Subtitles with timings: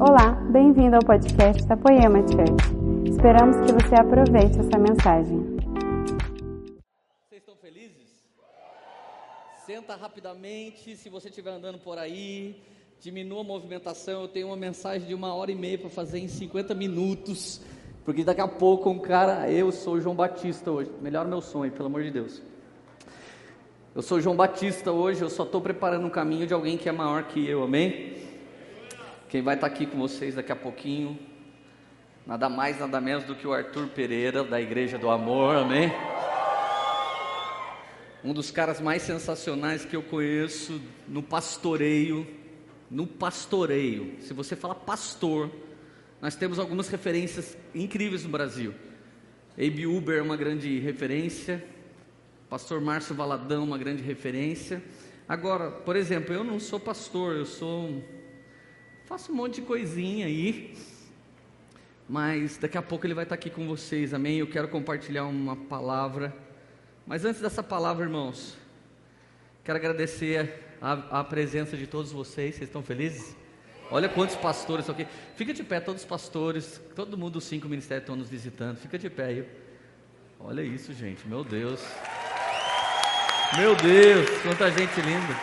[0.00, 3.10] Olá, bem-vindo ao podcast da Poema Church.
[3.10, 5.56] Esperamos que você aproveite essa mensagem.
[7.28, 8.22] Vocês estão felizes?
[9.66, 12.62] Senta rapidamente, se você estiver andando por aí,
[13.00, 14.22] diminua a movimentação.
[14.22, 17.60] Eu tenho uma mensagem de uma hora e meia para fazer em 50 minutos,
[18.04, 21.86] porque daqui a pouco um cara, eu sou João Batista hoje, melhor meu sonho, pelo
[21.86, 22.40] amor de Deus.
[23.96, 26.92] Eu sou João Batista hoje, eu só estou preparando um caminho de alguém que é
[26.92, 28.27] maior que eu, amém?
[29.28, 31.18] Quem vai estar aqui com vocês daqui a pouquinho,
[32.26, 35.92] nada mais, nada menos do que o Arthur Pereira, da Igreja do Amor, amém?
[38.24, 42.26] Um dos caras mais sensacionais que eu conheço no pastoreio,
[42.90, 44.16] no pastoreio.
[44.20, 45.50] Se você fala pastor,
[46.22, 48.74] nós temos algumas referências incríveis no Brasil.
[49.52, 51.62] Abe Uber é uma grande referência,
[52.48, 54.82] Pastor Márcio Valadão, uma grande referência.
[55.28, 58.02] Agora, por exemplo, eu não sou pastor, eu sou.
[59.08, 60.76] Faço um monte de coisinha aí.
[62.06, 64.38] Mas daqui a pouco ele vai estar aqui com vocês, amém?
[64.38, 66.36] Eu quero compartilhar uma palavra.
[67.06, 68.54] Mas antes dessa palavra, irmãos,
[69.64, 72.56] quero agradecer a, a presença de todos vocês.
[72.56, 73.34] Vocês estão felizes?
[73.90, 75.06] Olha quantos pastores aqui.
[75.36, 78.76] Fica de pé, todos os pastores, todo mundo dos cinco ministérios estão nos visitando.
[78.76, 79.48] Fica de pé aí.
[80.38, 81.80] Olha isso, gente, meu Deus.
[83.56, 85.34] Meu Deus, quanta gente linda.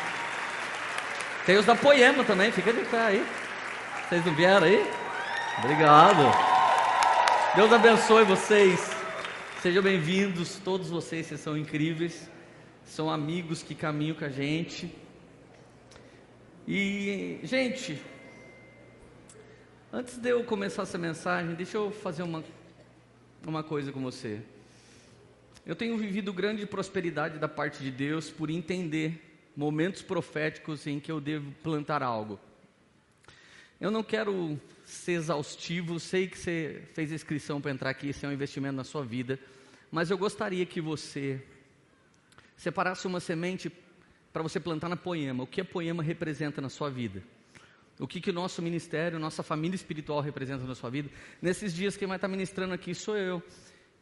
[1.47, 3.44] Tem os da Poema também, fica de pé aí.
[4.08, 4.88] Vocês não vieram aí?
[5.58, 6.20] Obrigado.
[7.56, 8.92] Deus abençoe vocês.
[9.64, 12.30] Sejam bem-vindos, todos vocês, vocês são incríveis.
[12.84, 14.95] São amigos que caminham com a gente.
[16.67, 18.00] E, gente,
[19.92, 22.44] antes de eu começar essa mensagem, deixa eu fazer uma,
[23.44, 24.40] uma coisa com você.
[25.66, 31.12] Eu tenho vivido grande prosperidade da parte de Deus por entender momentos proféticos em que
[31.12, 32.40] eu devo plantar algo.
[33.80, 38.30] Eu não quero ser exaustivo, sei que você fez inscrição para entrar aqui, isso é
[38.30, 39.40] um investimento na sua vida,
[39.92, 41.44] mas eu gostaria que você
[42.56, 43.72] separasse uma semente
[44.31, 45.44] para você plantar na Poema.
[45.44, 47.24] O que a Poema representa na sua vida?
[48.00, 51.09] O que, que o nosso ministério, nossa família espiritual representa na sua vida?
[51.41, 53.41] Nesses dias, quem vai estar ministrando aqui sou eu.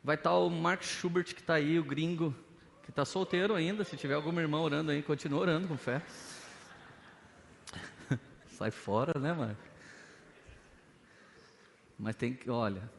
[0.03, 2.35] Vai estar o Mark Schubert que está aí, o gringo,
[2.83, 3.83] que está solteiro ainda.
[3.83, 6.01] Se tiver alguma irmã orando aí, continua orando com fé.
[8.63, 9.57] Sai fora, né, Mark?
[12.00, 12.90] Mas tem que, olha.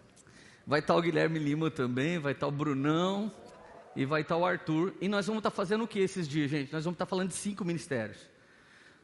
[0.66, 3.32] Vai estar o Guilherme Lima também, vai estar o Brunão
[3.96, 4.92] e vai estar o Arthur.
[5.00, 6.70] E nós vamos estar fazendo o que esses dias, gente?
[6.70, 8.18] Nós vamos estar falando de cinco ministérios.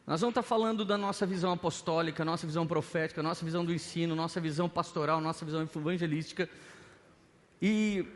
[0.06, 4.14] Nós vamos estar falando da nossa visão apostólica, nossa visão profética, nossa visão do ensino,
[4.14, 6.46] nossa visão pastoral, nossa visão evangelística
[7.62, 8.06] e,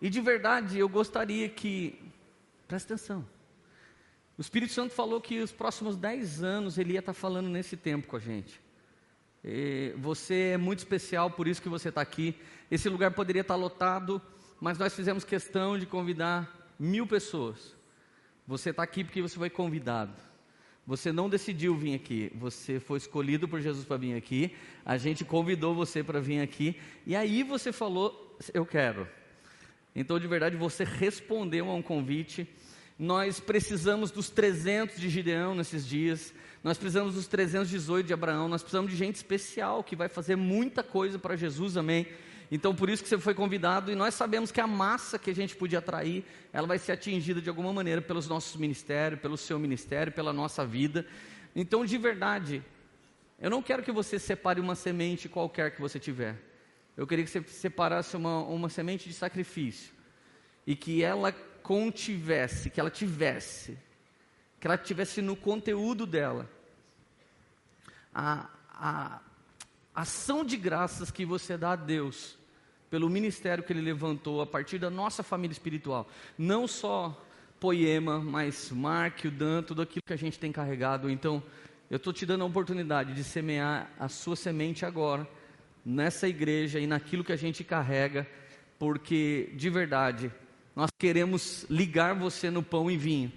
[0.00, 2.10] e de verdade, eu gostaria que,
[2.66, 3.33] presta atenção,
[4.36, 8.08] o Espírito Santo falou que os próximos 10 anos ele ia estar falando nesse tempo
[8.08, 8.60] com a gente.
[9.44, 12.34] E você é muito especial, por isso que você está aqui.
[12.70, 14.20] Esse lugar poderia estar lotado,
[14.60, 17.76] mas nós fizemos questão de convidar mil pessoas.
[18.46, 20.14] Você está aqui porque você foi convidado.
[20.86, 24.54] Você não decidiu vir aqui, você foi escolhido por Jesus para vir aqui.
[24.84, 29.08] A gente convidou você para vir aqui e aí você falou: Eu quero.
[29.94, 32.46] Então, de verdade, você respondeu a um convite.
[32.98, 36.32] Nós precisamos dos 300 de Gideão nesses dias.
[36.62, 38.48] Nós precisamos dos 318 de Abraão.
[38.48, 42.06] Nós precisamos de gente especial que vai fazer muita coisa para Jesus, amém?
[42.50, 45.34] Então, por isso que você foi convidado, e nós sabemos que a massa que a
[45.34, 49.58] gente podia atrair, ela vai ser atingida de alguma maneira pelos nossos ministérios, pelo seu
[49.58, 51.04] ministério, pela nossa vida.
[51.56, 52.62] Então, de verdade,
[53.40, 56.36] eu não quero que você separe uma semente qualquer que você tiver.
[56.96, 59.92] Eu queria que você separasse uma, uma semente de sacrifício.
[60.64, 61.34] E que ela
[61.64, 63.78] contivesse, que ela tivesse,
[64.60, 66.46] que ela tivesse no conteúdo dela
[68.14, 69.20] a, a
[69.94, 72.38] ação de graças que você dá a Deus
[72.90, 76.06] pelo ministério que Ele levantou a partir da nossa família espiritual.
[76.36, 77.18] Não só
[77.58, 81.08] Poema, mas Mark, o Dan, tudo aquilo que a gente tem carregado.
[81.08, 81.42] Então,
[81.90, 85.26] eu estou te dando a oportunidade de semear a sua semente agora,
[85.82, 88.28] nessa igreja e naquilo que a gente carrega,
[88.78, 90.30] porque de verdade,
[90.74, 93.32] nós queremos ligar você no pão e vinho.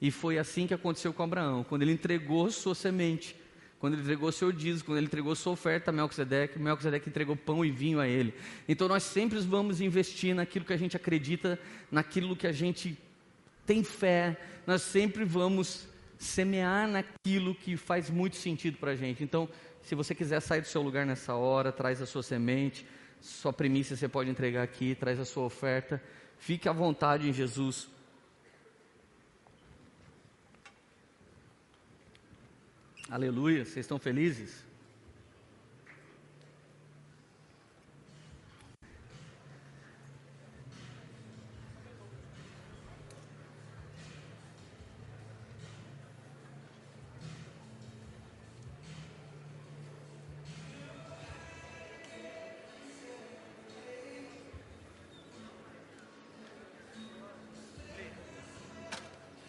[0.00, 3.36] E foi assim que aconteceu com Abraão, quando ele entregou sua semente
[3.78, 7.64] quando ele entregou seu dízimo, quando ele entregou sua oferta a Melquisedeque, Melquisedeque entregou pão
[7.64, 8.34] e vinho a ele.
[8.68, 11.58] Então nós sempre vamos investir naquilo que a gente acredita,
[11.90, 12.98] naquilo que a gente
[13.64, 14.36] tem fé,
[14.66, 15.86] nós sempre vamos
[16.18, 19.22] semear naquilo que faz muito sentido para a gente.
[19.22, 19.48] Então,
[19.82, 22.84] se você quiser sair do seu lugar nessa hora, traz a sua semente,
[23.20, 26.02] sua primícia você pode entregar aqui, traz a sua oferta.
[26.38, 27.88] Fique à vontade em Jesus.
[33.10, 34.67] Aleluia, vocês estão felizes?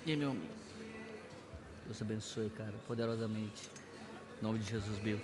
[0.10, 0.48] E meu amigo?
[1.86, 3.70] Deus abençoe, cara, poderosamente.
[4.40, 5.20] Em nome de Jesus, Bill.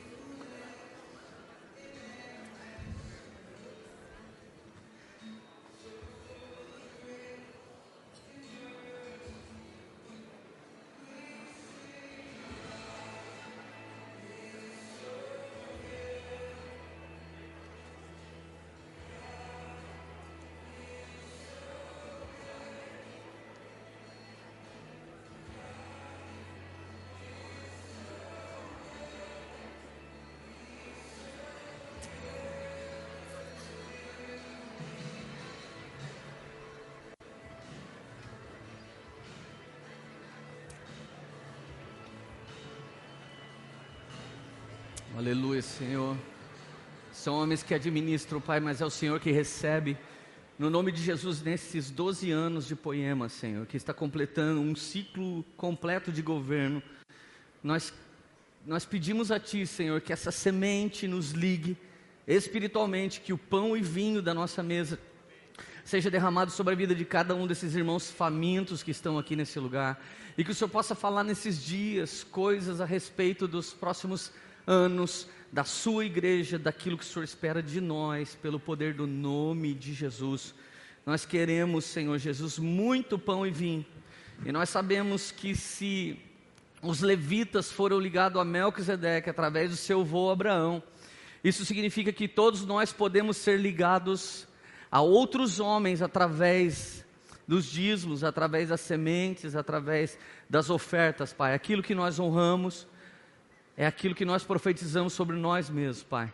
[45.18, 46.18] Aleluia, Senhor.
[47.14, 49.98] São homens que administram, Pai, mas é o Senhor que recebe.
[50.60, 55.46] No nome de Jesus, nesses 12 anos de poema, Senhor, que está completando um ciclo
[55.56, 56.84] completo de governo,
[57.64, 57.94] nós,
[58.66, 61.78] nós pedimos a Ti, Senhor, que essa semente nos ligue
[62.28, 65.00] espiritualmente, que o pão e vinho da nossa mesa
[65.86, 69.62] seja derramado sobre a vida de cada um desses irmãos famintos que estão aqui nesse
[69.62, 69.98] lugar,
[70.38, 74.34] e que o Senhor possa falar nesses dias coisas a respeito dos próximos
[74.66, 79.74] anos da sua igreja, daquilo que o Senhor espera de nós, pelo poder do nome
[79.74, 80.54] de Jesus.
[81.06, 83.86] Nós queremos, Senhor Jesus, muito pão e vinho.
[84.46, 86.20] E nós sabemos que se
[86.82, 90.84] os levitas foram ligados a Melquisedeque através do seu avô Abraão,
[91.44, 94.48] isso significa que todos nós podemos ser ligados
[94.92, 97.06] a outros homens através
[97.48, 100.18] dos dízimos, através das sementes, através
[100.50, 101.54] das ofertas, Pai.
[101.54, 102.88] Aquilo que nós honramos,
[103.78, 106.32] é aquilo que nós profetizamos sobre nós mesmos, Pai.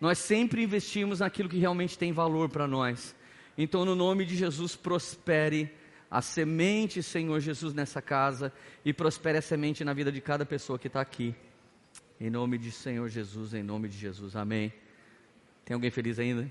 [0.00, 3.14] Nós sempre investimos naquilo que realmente tem valor para nós.
[3.56, 5.70] Então, no nome de Jesus, prospere
[6.10, 8.52] a semente, Senhor Jesus, nessa casa
[8.84, 11.34] e prospere a semente na vida de cada pessoa que está aqui.
[12.18, 14.72] Em nome de Senhor Jesus, em nome de Jesus, amém.
[15.64, 16.50] Tem alguém feliz ainda?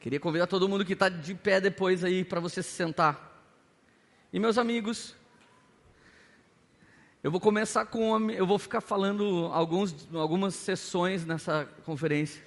[0.00, 3.42] Queria convidar todo mundo que está de pé depois aí para você se sentar.
[4.32, 5.16] E meus amigos,
[7.22, 8.30] eu vou começar com.
[8.30, 12.42] Eu vou ficar falando alguns, algumas sessões nessa conferência.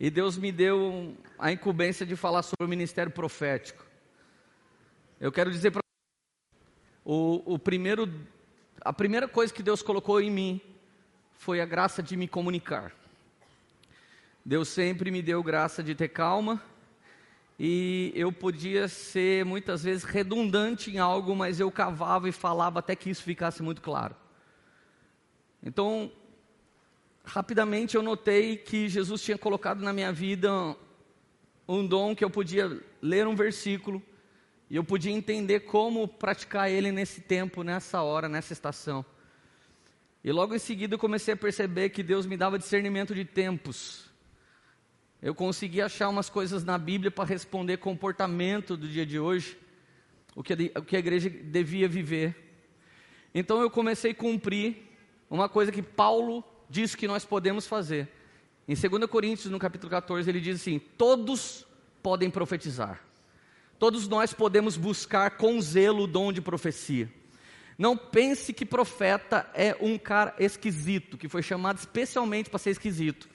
[0.00, 3.84] E Deus me deu a incumbência de falar sobre o ministério profético.
[5.20, 5.82] Eu quero dizer para
[7.04, 8.10] o, o primeiro,
[8.80, 10.60] a primeira coisa que Deus colocou em mim
[11.34, 12.90] foi a graça de me comunicar.
[14.44, 16.60] Deus sempre me deu graça de ter calma,
[17.58, 22.96] e eu podia ser muitas vezes redundante em algo, mas eu cavava e falava até
[22.96, 24.16] que isso ficasse muito claro.
[25.62, 26.10] Então,
[27.24, 30.76] rapidamente eu notei que Jesus tinha colocado na minha vida
[31.68, 34.02] um dom que eu podia ler um versículo
[34.68, 39.04] e eu podia entender como praticar ele nesse tempo, nessa hora, nessa estação.
[40.24, 44.11] E logo em seguida eu comecei a perceber que Deus me dava discernimento de tempos.
[45.22, 49.56] Eu consegui achar umas coisas na Bíblia para responder comportamento do dia de hoje,
[50.34, 52.34] o que, o que a igreja devia viver.
[53.32, 54.78] Então eu comecei a cumprir
[55.30, 58.08] uma coisa que Paulo diz que nós podemos fazer.
[58.66, 61.64] Em 2 Coríntios, no capítulo 14, ele diz assim: Todos
[62.02, 63.00] podem profetizar.
[63.78, 67.08] Todos nós podemos buscar com zelo o dom de profecia.
[67.78, 73.28] Não pense que profeta é um cara esquisito, que foi chamado especialmente para ser esquisito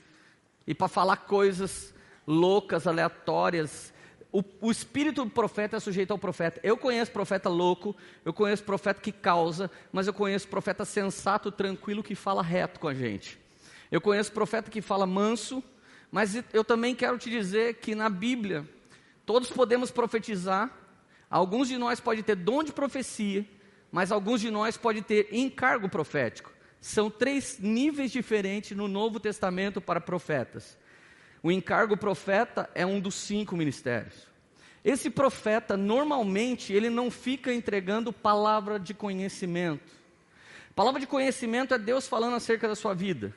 [0.67, 1.93] e para falar coisas
[2.27, 3.93] loucas, aleatórias.
[4.31, 6.59] O, o, espírito do profeta é sujeito ao profeta.
[6.61, 7.95] Eu conheço profeta louco,
[8.25, 12.89] eu conheço profeta que causa, mas eu conheço profeta sensato, tranquilo, que fala reto com
[12.89, 13.39] a gente.
[13.89, 15.63] Eu conheço profeta que fala manso,
[16.11, 18.67] mas eu também quero te dizer que na Bíblia,
[19.25, 20.69] todos podemos profetizar,
[21.29, 23.45] alguns de nós podem ter dom de profecia,
[23.89, 26.51] mas alguns de nós podem ter encargo profético.
[26.79, 30.77] São três níveis diferentes no Novo Testamento para profetas.
[31.41, 34.27] O encargo profeta é um dos cinco ministérios.
[34.83, 39.91] Esse profeta, normalmente, ele não fica entregando palavra de conhecimento.
[40.75, 43.33] Palavra de conhecimento é Deus falando acerca da sua vida.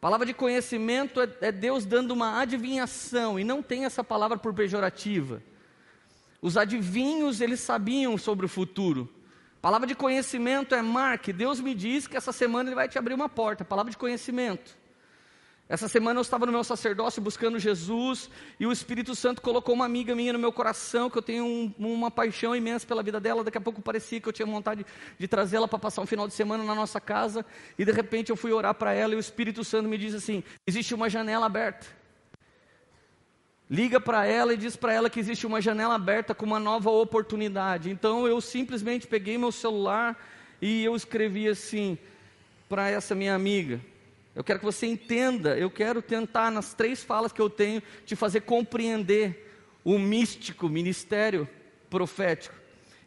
[0.00, 4.52] Palavra de conhecimento é, é Deus dando uma adivinhação, e não tem essa palavra por
[4.52, 5.42] pejorativa.
[6.42, 9.10] Os adivinhos, eles sabiam sobre o futuro.
[9.64, 11.26] Palavra de conhecimento é Mark.
[11.28, 13.64] Deus me diz que essa semana Ele vai te abrir uma porta.
[13.64, 14.76] Palavra de conhecimento.
[15.66, 18.28] Essa semana eu estava no meu sacerdócio buscando Jesus
[18.60, 21.72] e o Espírito Santo colocou uma amiga minha no meu coração, que eu tenho um,
[21.78, 23.42] uma paixão imensa pela vida dela.
[23.42, 24.84] Daqui a pouco parecia que eu tinha vontade
[25.18, 27.42] de trazê-la para passar um final de semana na nossa casa.
[27.78, 30.44] E de repente eu fui orar para ela e o Espírito Santo me diz assim:
[30.66, 31.86] existe uma janela aberta.
[33.70, 36.90] Liga para ela e diz para ela que existe uma janela aberta com uma nova
[36.90, 37.90] oportunidade.
[37.90, 40.22] Então eu simplesmente peguei meu celular
[40.60, 41.96] e eu escrevi assim
[42.68, 43.80] para essa minha amiga.
[44.34, 48.14] Eu quero que você entenda, eu quero tentar, nas três falas que eu tenho, te
[48.14, 49.50] fazer compreender
[49.82, 51.48] o místico ministério
[51.88, 52.54] profético.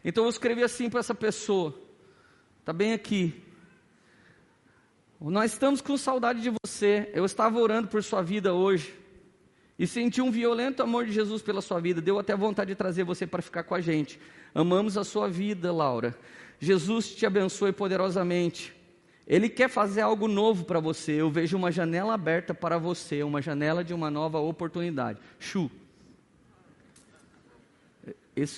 [0.04, 1.78] Então eu escrevi assim para essa pessoa,
[2.62, 3.44] está bem aqui.
[5.20, 7.10] Nós estamos com saudade de você.
[7.14, 8.94] Eu estava orando por sua vida hoje
[9.78, 12.02] e senti um violento amor de Jesus pela sua vida.
[12.02, 14.20] Deu até vontade de trazer você para ficar com a gente.
[14.54, 16.18] Amamos a sua vida, Laura.
[16.60, 18.74] Jesus te abençoe poderosamente.
[19.28, 21.14] Ele quer fazer algo novo para você.
[21.14, 25.20] Eu vejo uma janela aberta para você, uma janela de uma nova oportunidade.
[25.38, 25.70] Chu.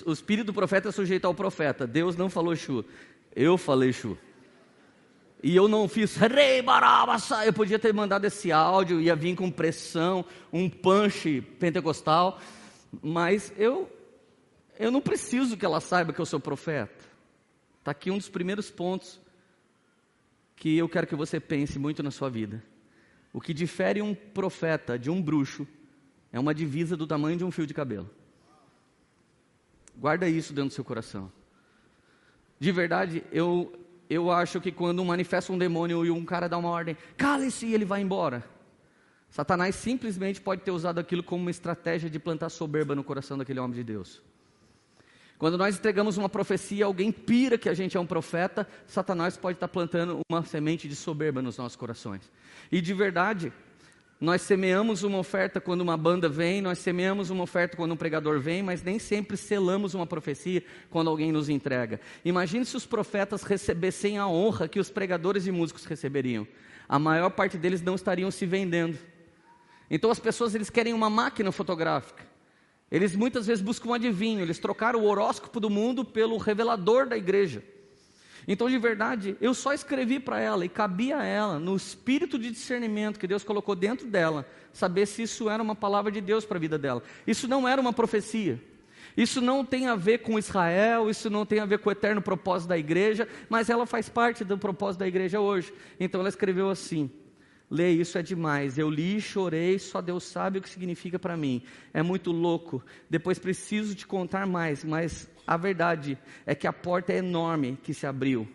[0.06, 1.86] O espírito do profeta é sujeito ao profeta.
[1.86, 2.84] Deus não falou chu.
[3.34, 4.16] Eu falei chu.
[5.42, 7.44] E eu não fiz rei barabassa.
[7.46, 12.38] Eu podia ter mandado esse áudio, ia vir com pressão, um punch pentecostal,
[13.02, 13.90] mas eu
[14.78, 17.04] eu não preciso que ela saiba que eu sou profeta.
[17.80, 19.20] Está aqui um dos primeiros pontos
[20.56, 22.62] que eu quero que você pense muito na sua vida.
[23.32, 25.66] O que difere um profeta de um bruxo
[26.32, 28.10] é uma divisa do tamanho de um fio de cabelo.
[29.96, 31.30] Guarda isso dentro do seu coração.
[32.58, 33.72] De verdade, eu,
[34.10, 37.74] eu acho que quando manifesta um demônio e um cara dá uma ordem, cale-se e
[37.74, 38.44] ele vai embora.
[39.30, 43.60] Satanás simplesmente pode ter usado aquilo como uma estratégia de plantar soberba no coração daquele
[43.60, 44.20] homem de Deus.
[45.38, 49.56] Quando nós entregamos uma profecia, alguém pira que a gente é um profeta, Satanás pode
[49.56, 52.28] estar plantando uma semente de soberba nos nossos corações.
[52.70, 53.52] E de verdade,
[54.20, 58.38] nós semeamos uma oferta quando uma banda vem, nós semeamos uma oferta quando um pregador
[58.38, 61.98] vem, mas nem sempre selamos uma profecia quando alguém nos entrega.
[62.22, 66.46] Imagine se os profetas recebessem a honra que os pregadores e músicos receberiam.
[66.86, 68.98] A maior parte deles não estariam se vendendo.
[69.90, 72.22] Então as pessoas eles querem uma máquina fotográfica.
[72.90, 77.16] Eles muitas vezes buscam um adivinho, eles trocaram o horóscopo do mundo pelo revelador da
[77.16, 77.64] igreja.
[78.52, 82.50] Então, de verdade, eu só escrevi para ela e cabia a ela, no espírito de
[82.50, 86.56] discernimento que Deus colocou dentro dela, saber se isso era uma palavra de Deus para
[86.56, 87.00] a vida dela.
[87.24, 88.60] Isso não era uma profecia.
[89.16, 92.20] Isso não tem a ver com Israel, isso não tem a ver com o eterno
[92.20, 95.72] propósito da igreja, mas ela faz parte do propósito da igreja hoje.
[96.00, 97.08] Então ela escreveu assim:
[97.70, 98.78] Lê, isso é demais.
[98.78, 101.62] Eu li, chorei, só Deus sabe o que significa para mim.
[101.94, 102.84] É muito louco.
[103.08, 106.16] Depois preciso te contar mais, mas a verdade
[106.46, 108.46] é que a porta é enorme que se abriu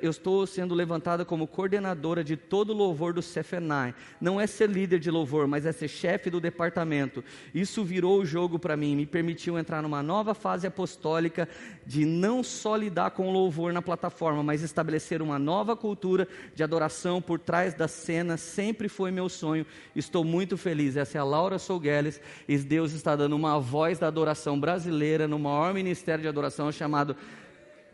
[0.00, 3.94] eu estou sendo levantada como coordenadora de todo o louvor do Cefenai.
[4.20, 7.22] Não é ser líder de louvor, mas é ser chefe do departamento.
[7.54, 11.48] Isso virou o jogo para mim, me permitiu entrar numa nova fase apostólica
[11.86, 16.62] de não só lidar com o louvor na plataforma, mas estabelecer uma nova cultura de
[16.62, 18.36] adoração por trás da cena.
[18.36, 19.66] Sempre foi meu sonho.
[19.94, 20.96] Estou muito feliz.
[20.96, 25.38] Essa é a Laura Sougueles e Deus está dando uma voz da adoração brasileira no
[25.38, 27.16] maior ministério de adoração chamado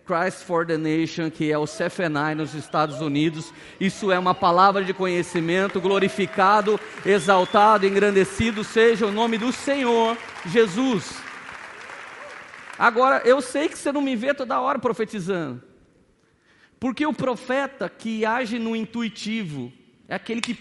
[0.04, 3.52] Christ for the Nation, que é o CFNI nos Estados Unidos.
[3.80, 11.14] Isso é uma palavra de conhecimento, glorificado, exaltado, engrandecido seja o nome do Senhor Jesus.
[12.78, 15.62] Agora, eu sei que você não me vê toda hora profetizando,
[16.78, 19.72] porque o profeta que age no intuitivo
[20.06, 20.58] é aquele que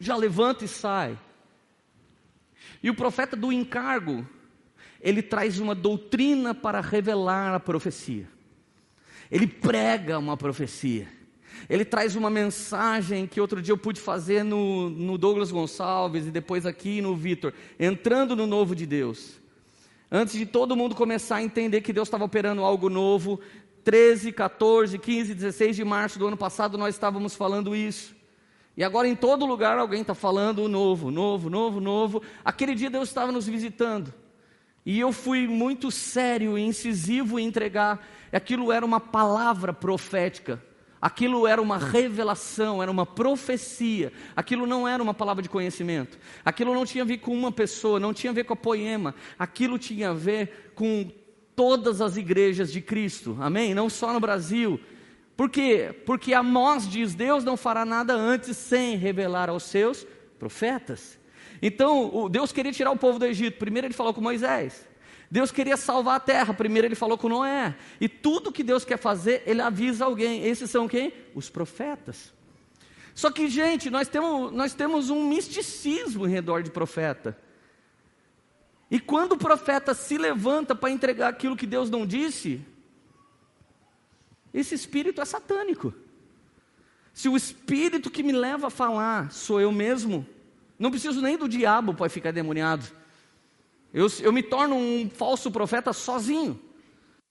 [0.00, 1.18] já levanta e sai.
[2.82, 4.26] E o profeta do encargo,
[5.00, 8.35] ele traz uma doutrina para revelar a profecia.
[9.30, 11.08] Ele prega uma profecia.
[11.68, 16.30] Ele traz uma mensagem que outro dia eu pude fazer no, no Douglas Gonçalves e
[16.30, 19.40] depois aqui no Vitor, entrando no novo de Deus.
[20.10, 23.40] Antes de todo mundo começar a entender que Deus estava operando algo novo,
[23.82, 28.14] 13, 14, 15, 16 de março do ano passado nós estávamos falando isso.
[28.76, 32.22] E agora em todo lugar alguém está falando o novo, novo, novo, novo.
[32.44, 34.12] Aquele dia Deus estava nos visitando.
[34.86, 40.62] E eu fui muito sério e incisivo em entregar aquilo era uma palavra profética,
[41.02, 46.72] aquilo era uma revelação, era uma profecia, aquilo não era uma palavra de conhecimento, aquilo
[46.72, 49.76] não tinha a ver com uma pessoa, não tinha a ver com a poema, aquilo
[49.76, 51.10] tinha a ver com
[51.56, 53.74] todas as igrejas de Cristo, amém?
[53.74, 54.78] Não só no Brasil.
[55.36, 55.94] Por quê?
[56.06, 60.06] Porque Amós diz: Deus não fará nada antes sem revelar aos seus
[60.38, 61.18] profetas.
[61.60, 63.58] Então, Deus queria tirar o povo do Egito.
[63.58, 64.86] Primeiro ele falou com Moisés.
[65.30, 66.54] Deus queria salvar a terra.
[66.54, 67.74] Primeiro ele falou com Noé.
[68.00, 70.44] E tudo que Deus quer fazer, ele avisa alguém.
[70.44, 71.12] Esses são quem?
[71.34, 72.32] Os profetas.
[73.14, 77.36] Só que, gente, nós temos, nós temos um misticismo em redor de profeta.
[78.90, 82.60] E quando o profeta se levanta para entregar aquilo que Deus não disse,
[84.52, 85.92] esse espírito é satânico.
[87.12, 90.26] Se o espírito que me leva a falar sou eu mesmo,
[90.78, 92.90] não preciso nem do diabo para ficar demoniado.
[93.92, 96.60] Eu, eu me torno um falso profeta sozinho.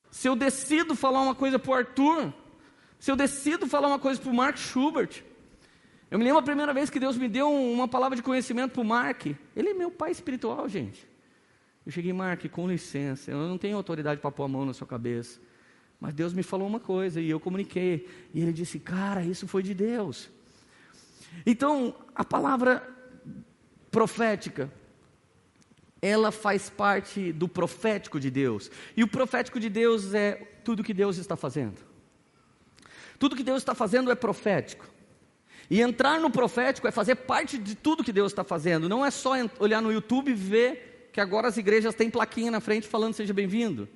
[0.10, 2.34] Se eu decido falar uma coisa para o Arthur,
[3.00, 5.24] se eu decido falar uma coisa para o Mark Schubert,
[6.10, 8.82] eu me lembro a primeira vez que Deus me deu uma palavra de conhecimento para
[8.82, 9.25] o Mark.
[9.56, 11.08] Ele é meu pai espiritual, gente.
[11.86, 14.88] Eu cheguei, Mark, com licença, eu não tenho autoridade para pôr a mão na sua
[14.88, 15.40] cabeça.
[16.00, 18.08] Mas Deus me falou uma coisa e eu comuniquei.
[18.34, 20.30] E ele disse, cara, isso foi de Deus.
[21.46, 22.95] Então, a palavra
[23.96, 24.70] profética
[26.02, 28.70] ela faz parte do profético de Deus.
[28.96, 30.34] E o profético de Deus é
[30.66, 31.78] tudo que Deus está fazendo.
[33.18, 34.86] Tudo que Deus está fazendo é profético.
[35.70, 38.90] E entrar no profético é fazer parte de tudo que Deus está fazendo.
[38.90, 42.60] Não é só olhar no YouTube e ver que agora as igrejas têm plaquinha na
[42.60, 43.88] frente falando seja bem-vindo.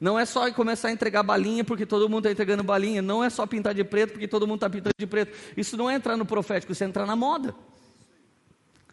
[0.00, 3.02] Não é só começar a entregar balinha porque todo mundo está entregando balinha.
[3.02, 5.36] Não é só pintar de preto porque todo mundo está pintando de preto.
[5.56, 7.52] Isso não é entrar no profético, isso é entrar na moda.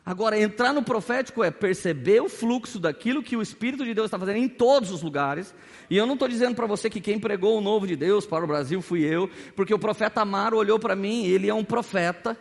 [0.09, 4.17] Agora, entrar no profético é perceber o fluxo daquilo que o Espírito de Deus está
[4.17, 5.53] fazendo em todos os lugares.
[5.87, 8.43] E eu não estou dizendo para você que quem pregou o novo de Deus para
[8.43, 12.35] o Brasil fui eu, porque o profeta Amaro olhou para mim, ele é um profeta,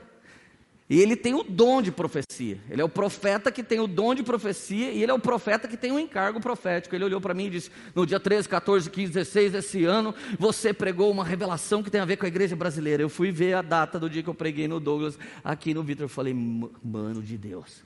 [0.90, 2.58] e ele tem o dom de profecia.
[2.70, 5.68] Ele é o profeta que tem o dom de profecia e ele é o profeta
[5.68, 6.94] que tem o encargo profético.
[6.94, 10.72] Ele olhou para mim e disse: No dia 13, 14, 15, 16 desse ano, você
[10.72, 13.02] pregou uma revelação que tem a ver com a igreja brasileira.
[13.02, 16.04] Eu fui ver a data do dia que eu preguei no Douglas, aqui no Vitor.
[16.04, 17.84] Eu falei: Mano de Deus.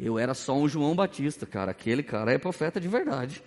[0.00, 1.70] Eu era só um João Batista, cara.
[1.70, 3.42] Aquele cara é profeta de verdade.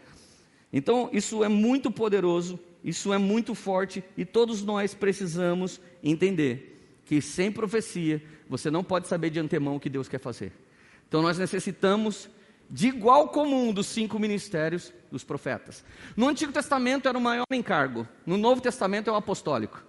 [0.71, 6.78] Então, isso é muito poderoso, isso é muito forte e todos nós precisamos entender
[7.09, 10.53] que sem profecia você não pode saber de antemão o que Deus quer fazer.
[11.07, 12.29] Então nós necessitamos
[12.69, 15.83] de igual comum dos cinco ministérios dos profetas.
[16.15, 19.83] No Antigo Testamento era o maior encargo, no Novo Testamento é o apostólico.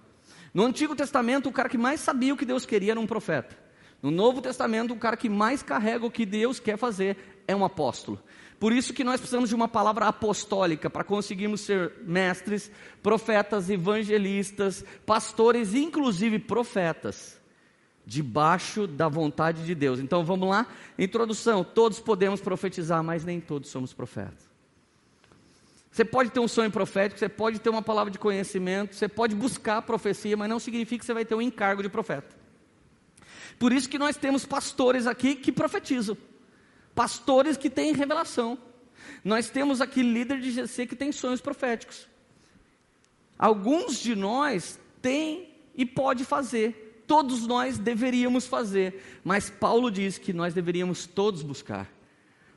[0.51, 3.55] No Antigo Testamento, o cara que mais sabia o que Deus queria era um profeta.
[4.01, 7.63] No Novo Testamento, o cara que mais carrega o que Deus quer fazer é um
[7.63, 8.19] apóstolo.
[8.61, 12.69] Por isso que nós precisamos de uma palavra apostólica para conseguirmos ser mestres,
[13.01, 17.41] profetas, evangelistas, pastores, inclusive profetas,
[18.05, 19.99] debaixo da vontade de Deus.
[19.99, 21.63] Então vamos lá, introdução.
[21.63, 24.47] Todos podemos profetizar, mas nem todos somos profetas.
[25.91, 29.33] Você pode ter um sonho profético, você pode ter uma palavra de conhecimento, você pode
[29.33, 32.35] buscar a profecia, mas não significa que você vai ter um encargo de profeta.
[33.57, 36.15] Por isso que nós temos pastores aqui que profetizam
[36.93, 38.57] pastores que têm revelação.
[39.23, 42.07] Nós temos aqui líder de GC que tem sonhos proféticos.
[43.37, 47.03] Alguns de nós têm e pode fazer.
[47.07, 51.91] Todos nós deveríamos fazer, mas Paulo diz que nós deveríamos todos buscar.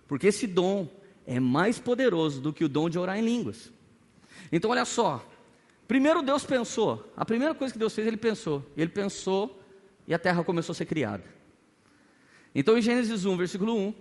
[0.07, 0.89] Porque esse dom
[1.27, 3.73] é mais poderoso do que o dom de orar em línguas.
[4.53, 5.27] Então olha só,
[5.89, 8.65] primeiro Deus pensou, a primeira coisa que Deus fez, ele pensou.
[8.77, 9.61] Ele pensou
[10.07, 11.25] e a terra começou a ser criada.
[12.55, 13.95] Então em Gênesis 1, versículo 1,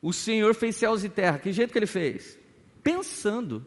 [0.00, 1.38] o Senhor fez céus e terra.
[1.38, 2.38] Que jeito que ele fez?
[2.82, 3.66] Pensando.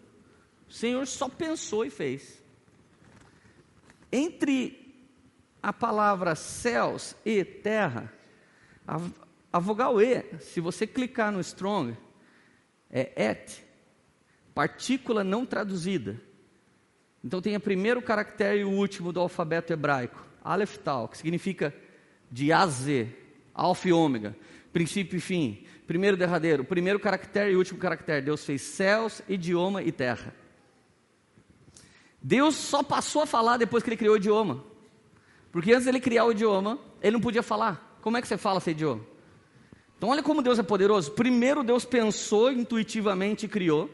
[0.68, 2.42] O Senhor só pensou e fez.
[4.12, 4.80] Entre
[5.62, 8.14] a palavra céus e terra,
[8.88, 9.00] a,
[9.52, 11.98] a vogal E, se você clicar no strong,
[12.90, 13.64] é et,
[14.54, 16.20] partícula não traduzida.
[17.24, 21.76] Então tem o primeiro caractere e o último do alfabeto hebraico, Aleph Tal, que significa
[22.32, 23.10] de A a Z,
[23.54, 24.36] alfa e ômega,
[24.72, 28.22] princípio e fim primeiro derradeiro, primeiro caractere e último caractere.
[28.24, 30.36] Deus fez céus, idioma e terra.
[32.22, 34.64] Deus só passou a falar depois que ele criou o idioma.
[35.52, 37.98] Porque antes ele criar o idioma, ele não podia falar.
[38.04, 39.02] Como é que você fala esse idioma?
[39.98, 41.10] Então olha como Deus é poderoso.
[41.14, 43.90] Primeiro Deus pensou intuitivamente e criou.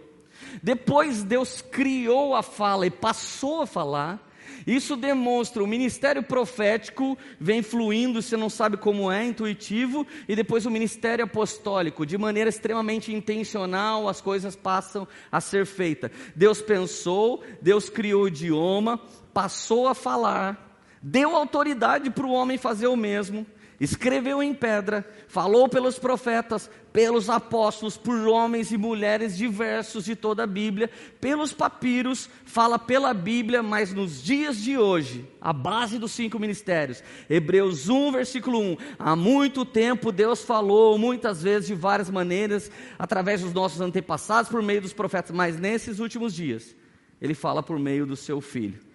[0.61, 4.19] Depois Deus criou a fala e passou a falar.
[4.65, 10.65] Isso demonstra o ministério profético vem fluindo, você não sabe como é, intuitivo, e depois
[10.65, 16.09] o ministério apostólico, de maneira extremamente intencional, as coisas passam a ser feitas.
[16.35, 18.99] Deus pensou, Deus criou o idioma,
[19.33, 23.45] passou a falar, deu autoridade para o homem fazer o mesmo,
[23.79, 30.43] escreveu em pedra, falou pelos profetas, pelos apóstolos, por homens e mulheres diversos de toda
[30.43, 36.13] a Bíblia, pelos papiros, fala pela Bíblia, mas nos dias de hoje, a base dos
[36.13, 42.09] cinco ministérios, Hebreus 1, versículo 1, há muito tempo Deus falou, muitas vezes, de várias
[42.09, 46.75] maneiras, através dos nossos antepassados, por meio dos profetas, mas nesses últimos dias,
[47.21, 48.94] Ele fala por meio do Seu Filho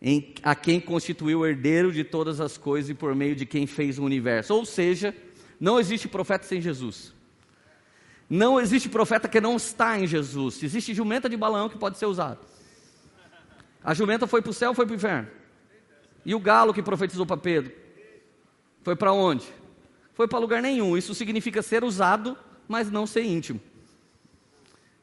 [0.00, 3.66] em, a quem constituiu o herdeiro de todas as coisas e por meio de quem
[3.66, 4.54] fez o universo.
[4.54, 5.14] Ou seja,
[5.58, 7.14] não existe profeta sem Jesus.
[8.28, 10.62] Não existe profeta que não está em Jesus.
[10.62, 12.40] Existe jumenta de balão que pode ser usado.
[13.82, 15.28] A jumenta foi para o céu ou foi para o inferno?
[16.24, 17.72] E o galo que profetizou para Pedro?
[18.82, 19.46] Foi para onde?
[20.12, 20.96] Foi para lugar nenhum.
[20.96, 23.60] Isso significa ser usado, mas não ser íntimo.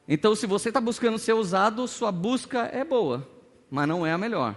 [0.08, 3.26] Então, se você está buscando ser usado, sua busca é boa,
[3.72, 4.56] mas não é a melhor.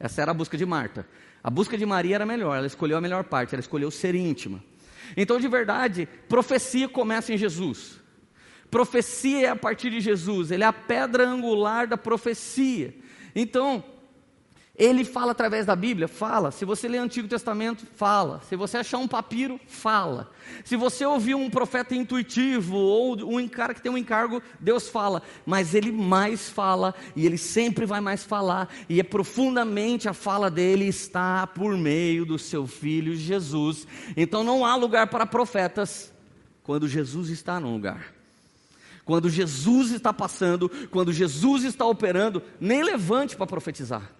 [0.00, 1.06] Essa era a busca de Marta.
[1.42, 4.62] A busca de Maria era melhor, ela escolheu a melhor parte, ela escolheu ser íntima.
[5.16, 8.00] Então, de verdade, profecia começa em Jesus.
[8.70, 12.94] Profecia é a partir de Jesus, ele é a pedra angular da profecia.
[13.34, 13.82] Então,
[14.78, 16.06] ele fala através da Bíblia?
[16.06, 16.52] Fala.
[16.52, 18.40] Se você lê Antigo Testamento, fala.
[18.48, 20.30] Se você achar um papiro, fala.
[20.64, 25.20] Se você ouvir um profeta intuitivo ou um cara que tem um encargo, Deus fala.
[25.44, 28.68] Mas ele mais fala e ele sempre vai mais falar.
[28.88, 33.84] E é profundamente a fala dele está por meio do seu filho Jesus.
[34.16, 36.12] Então não há lugar para profetas
[36.62, 38.14] quando Jesus está no lugar.
[39.04, 44.18] Quando Jesus está passando, quando Jesus está operando, nem levante para profetizar.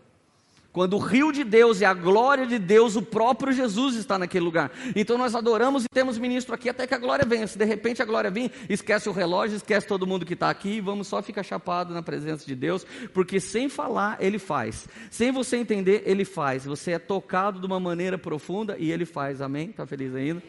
[0.78, 4.44] Quando o rio de Deus e a glória de Deus, o próprio Jesus está naquele
[4.44, 4.70] lugar.
[4.94, 7.48] Então nós adoramos e temos ministro aqui até que a glória venha.
[7.48, 10.74] Se de repente a glória vir, esquece o relógio, esquece todo mundo que está aqui
[10.74, 14.86] e vamos só ficar chapado na presença de Deus, porque sem falar, Ele faz.
[15.10, 16.64] Sem você entender, Ele faz.
[16.64, 19.40] Você é tocado de uma maneira profunda e Ele faz.
[19.40, 19.70] Amém?
[19.70, 20.40] Está feliz ainda?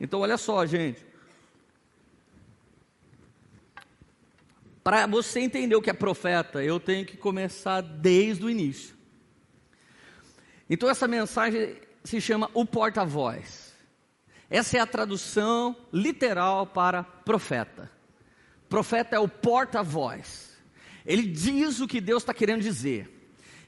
[0.00, 1.04] Então olha só, gente.
[4.82, 8.98] Para você entender o que é profeta, eu tenho que começar desde o início.
[10.70, 13.74] Então essa mensagem se chama o porta-voz.
[14.48, 17.90] Essa é a tradução literal para profeta.
[18.68, 20.56] Profeta é o porta-voz.
[21.04, 23.10] Ele diz o que Deus está querendo dizer.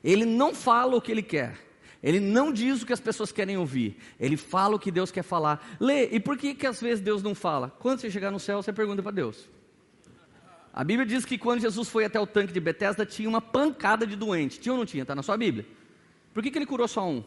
[0.02, 1.58] Ele não fala o que ele quer.
[2.00, 3.96] Ele não diz o que as pessoas querem ouvir.
[4.18, 5.76] Ele fala o que Deus quer falar.
[5.80, 7.70] Lê, e por que, que às vezes Deus não fala?
[7.78, 9.48] Quando você chegar no céu, você pergunta para Deus.
[10.72, 14.06] A Bíblia diz que quando Jesus foi até o tanque de Betesda, tinha uma pancada
[14.06, 14.58] de doente.
[14.58, 15.02] Tinha ou não tinha?
[15.02, 15.66] Está na sua Bíblia.
[16.32, 17.22] Por que, que ele curou só um?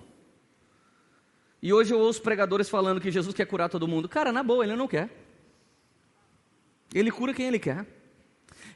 [1.62, 4.10] E hoje eu ouço pregadores falando que Jesus quer curar todo mundo.
[4.10, 5.10] Cara, na boa, ele não quer.
[6.94, 7.86] Ele cura quem ele quer.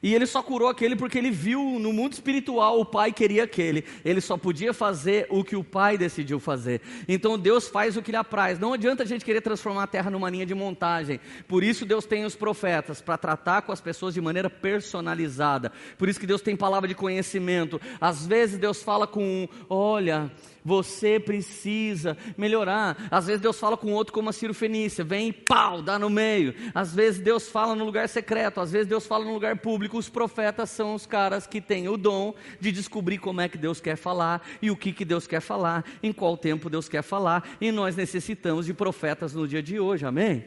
[0.01, 3.83] E ele só curou aquele porque ele viu no mundo espiritual o pai queria aquele.
[4.03, 6.81] Ele só podia fazer o que o pai decidiu fazer.
[7.07, 8.59] Então Deus faz o que lhe apraz.
[8.59, 11.19] Não adianta a gente querer transformar a terra numa linha de montagem.
[11.47, 15.71] Por isso Deus tem os profetas para tratar com as pessoas de maneira personalizada.
[15.97, 17.79] Por isso que Deus tem palavra de conhecimento.
[17.99, 20.31] Às vezes Deus fala com um, olha,
[20.63, 23.07] você precisa melhorar.
[23.09, 26.09] Às vezes Deus fala com outro como a Ciro Fenícia, vem e pau, dá no
[26.09, 26.53] meio.
[26.73, 29.97] Às vezes Deus fala no lugar secreto, às vezes Deus fala no lugar público.
[29.97, 33.79] Os profetas são os caras que têm o dom de descobrir como é que Deus
[33.79, 37.57] quer falar e o que, que Deus quer falar, em qual tempo Deus quer falar.
[37.59, 40.45] E nós necessitamos de profetas no dia de hoje, amém?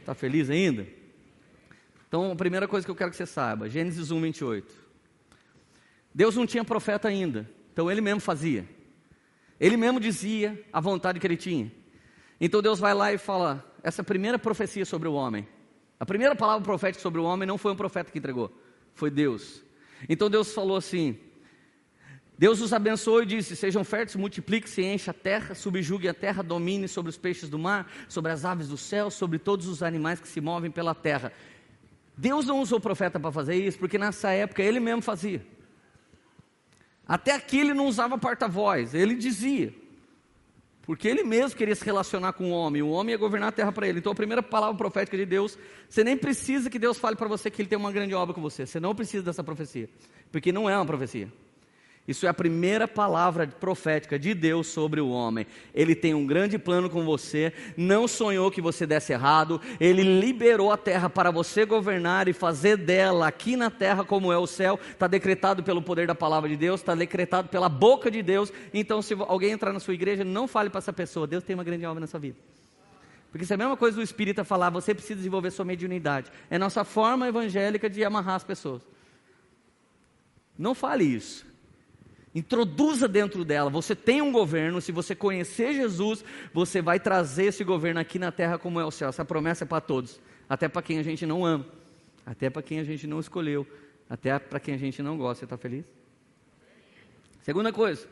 [0.00, 0.86] Está feliz ainda?
[2.06, 4.72] Então, a primeira coisa que eu quero que você saiba, Gênesis 1, 28.
[6.14, 8.64] Deus não tinha profeta ainda, então ele mesmo fazia.
[9.64, 11.72] Ele mesmo dizia a vontade que ele tinha.
[12.38, 15.48] Então Deus vai lá e fala: essa primeira profecia sobre o homem,
[15.98, 18.54] a primeira palavra profética sobre o homem não foi um profeta que entregou,
[18.92, 19.62] foi Deus.
[20.06, 21.18] Então Deus falou assim:
[22.36, 26.86] Deus os abençoou e disse: Sejam férteis, multipliquem-se, encha a terra, subjuguem a terra, domine
[26.86, 30.28] sobre os peixes do mar, sobre as aves do céu, sobre todos os animais que
[30.28, 31.32] se movem pela terra.
[32.14, 35.53] Deus não usou profeta para fazer isso, porque nessa época ele mesmo fazia.
[37.06, 39.74] Até aqui ele não usava porta-voz, ele dizia.
[40.82, 43.72] Porque ele mesmo queria se relacionar com o homem, o homem ia governar a terra
[43.72, 43.98] para ele.
[43.98, 47.50] Então a primeira palavra profética de Deus, você nem precisa que Deus fale para você
[47.50, 48.66] que ele tem uma grande obra com você.
[48.66, 49.88] Você não precisa dessa profecia,
[50.30, 51.32] porque não é uma profecia.
[52.06, 55.46] Isso é a primeira palavra profética de Deus sobre o homem.
[55.74, 60.70] Ele tem um grande plano com você, não sonhou que você desse errado, ele liberou
[60.70, 64.78] a terra para você governar e fazer dela aqui na terra como é o céu.
[64.90, 68.52] Está decretado pelo poder da palavra de Deus, está decretado pela boca de Deus.
[68.74, 71.64] Então, se alguém entrar na sua igreja, não fale para essa pessoa: Deus tem uma
[71.64, 72.36] grande obra na sua vida.
[73.32, 76.30] Porque isso é a mesma coisa do espírita falar, você precisa desenvolver sua mediunidade.
[76.50, 78.82] É nossa forma evangélica de amarrar as pessoas.
[80.56, 81.53] Não fale isso.
[82.34, 83.70] Introduza dentro dela.
[83.70, 88.32] Você tem um governo, se você conhecer Jesus, você vai trazer esse governo aqui na
[88.32, 89.08] terra como é o céu.
[89.08, 91.64] Essa promessa é para todos, até para quem a gente não ama,
[92.26, 93.64] até para quem a gente não escolheu,
[94.10, 95.40] até para quem a gente não gosta.
[95.40, 95.86] Você está feliz?
[97.42, 98.08] Segunda coisa,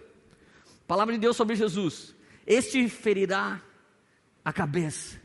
[0.86, 2.14] palavra de Deus sobre Jesus:
[2.46, 3.60] Este ferirá
[4.44, 5.20] a cabeça.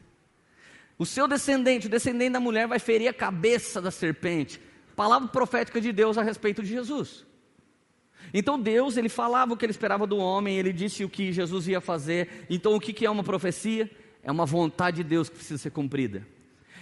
[0.98, 4.60] O seu descendente, o descendente da mulher, vai ferir a cabeça da serpente.
[4.96, 7.27] Palavra profética de Deus a respeito de Jesus.
[8.34, 11.68] Então Deus, ele falava o que ele esperava do homem, ele disse o que Jesus
[11.68, 12.46] ia fazer.
[12.50, 13.90] Então o que é uma profecia?
[14.24, 16.28] É uma vontade de Deus que precisa ser cumprida.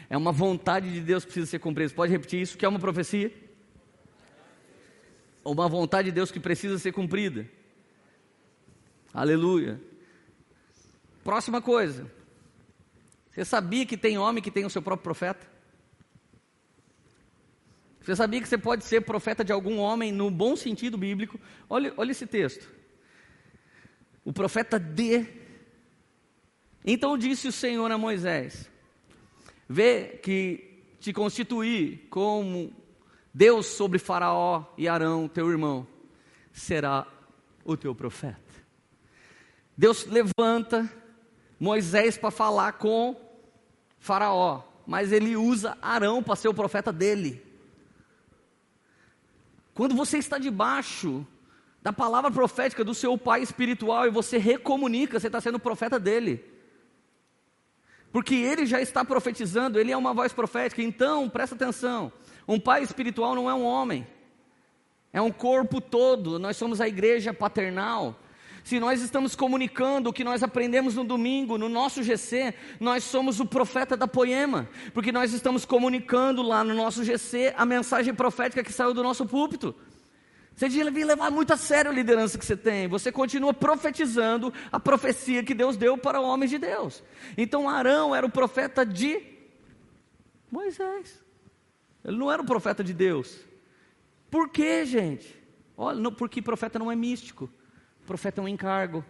[0.09, 1.89] É uma vontade de Deus que precisa ser cumprida.
[1.89, 2.55] Você pode repetir isso?
[2.55, 3.31] O que é uma profecia?
[5.43, 7.47] Uma vontade de Deus que precisa ser cumprida.
[9.13, 9.79] Aleluia.
[11.23, 12.11] Próxima coisa.
[13.31, 15.54] Você sabia que tem homem que tem o seu próprio profeta?
[18.05, 21.39] Você sabia que você pode ser profeta de algum homem no bom sentido bíblico?
[21.67, 22.69] Olha, olha esse texto.
[24.23, 25.25] O profeta de.
[26.85, 28.69] Então disse o Senhor a Moisés:
[29.67, 32.71] Vê que te constituí como
[33.33, 35.87] Deus sobre Faraó e Arão, teu irmão,
[36.53, 37.07] será
[37.63, 38.39] o teu profeta.
[39.75, 40.87] Deus levanta
[41.59, 43.19] Moisés para falar com
[43.97, 47.44] Faraó, mas ele usa Arão para ser o profeta dele.
[49.75, 51.27] Quando você está debaixo
[51.81, 56.43] da palavra profética do seu pai espiritual e você recomunica, você está sendo profeta dele.
[58.09, 60.81] Porque ele já está profetizando, ele é uma voz profética.
[60.81, 62.09] Então, presta atenção:
[62.47, 64.07] um pai espiritual não é um homem,
[65.11, 66.39] é um corpo todo.
[66.39, 68.17] Nós somos a igreja paternal.
[68.65, 73.39] Se nós estamos comunicando o que nós aprendemos no domingo, no nosso GC, nós somos
[73.39, 78.63] o profeta da poema, porque nós estamos comunicando lá no nosso GC a mensagem profética
[78.63, 79.75] que saiu do nosso púlpito.
[80.55, 82.87] Você devia levar muito a sério a liderança que você tem.
[82.87, 87.03] Você continua profetizando a profecia que Deus deu para o homem de Deus.
[87.37, 89.21] Então Arão era o profeta de
[90.49, 91.23] Moisés.
[92.03, 93.37] Ele não era o profeta de Deus.
[94.31, 95.39] Por quê, gente?
[95.77, 97.47] Olha, não, porque profeta não é místico.
[98.05, 99.03] Profeta é um encargo.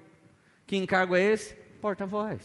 [0.65, 1.53] Que encargo é esse?
[1.81, 2.41] Porta-voz.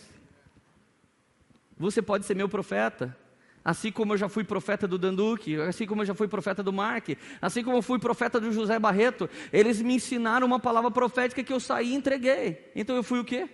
[1.78, 3.16] Você pode ser meu profeta,
[3.64, 6.72] assim como eu já fui profeta do Danduque, assim como eu já fui profeta do
[6.72, 7.08] Mark,
[7.40, 9.30] assim como eu fui profeta do José Barreto.
[9.50, 12.70] Eles me ensinaram uma palavra profética que eu saí e entreguei.
[12.76, 13.48] Então eu fui o quê?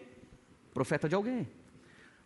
[0.75, 1.47] Profeta de alguém.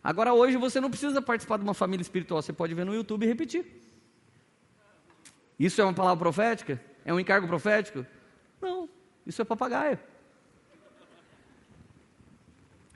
[0.03, 3.23] Agora hoje você não precisa participar de uma família espiritual, você pode ver no YouTube
[3.23, 3.63] e repetir.
[5.59, 6.81] Isso é uma palavra profética?
[7.05, 8.03] É um encargo profético?
[8.59, 8.89] Não,
[9.27, 9.99] isso é papagaio.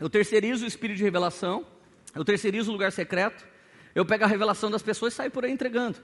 [0.06, 1.66] Eu terceirizo o espírito de revelação,
[2.14, 3.44] eu terceirizo o lugar secreto,
[3.96, 5.98] eu pego a revelação das pessoas e saio por aí entregando.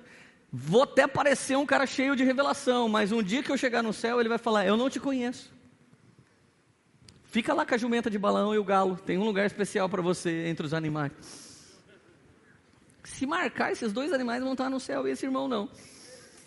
[0.52, 3.94] Vou até parecer um cara cheio de revelação, mas um dia que eu chegar no
[3.94, 5.54] céu, ele vai falar: Eu não te conheço.
[7.26, 10.02] Fica lá com a jumenta de balão e o galo, tem um lugar especial para
[10.02, 11.12] você entre os animais.
[13.04, 15.70] Se marcar, esses dois animais vão estar no céu e esse irmão não.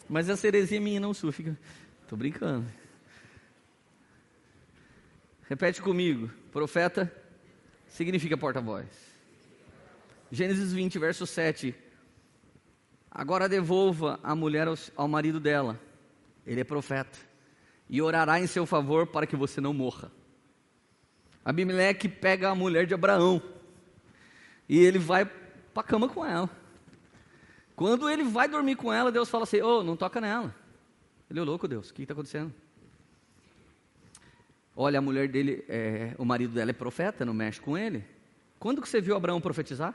[0.08, 1.56] Mas a cerezinha minha não sua, fica.
[2.02, 2.66] Estou brincando.
[5.48, 7.22] Repete comigo: profeta
[7.94, 8.86] significa porta-voz.
[10.30, 11.72] Gênesis 20, verso 7.
[13.08, 15.80] Agora devolva a mulher ao, ao marido dela,
[16.44, 17.16] ele é profeta,
[17.88, 20.10] e orará em seu favor para que você não morra.
[21.44, 23.40] Abimeleque pega a mulher de Abraão
[24.68, 26.50] e ele vai para a cama com ela.
[27.76, 30.54] Quando ele vai dormir com ela, Deus fala assim: Ô, oh, não toca nela.
[31.30, 32.52] Ele é louco, Deus, o que está acontecendo?
[34.76, 38.04] Olha, a mulher dele, é, o marido dela é profeta, não mexe com ele.
[38.58, 39.94] Quando que você viu Abraão profetizar?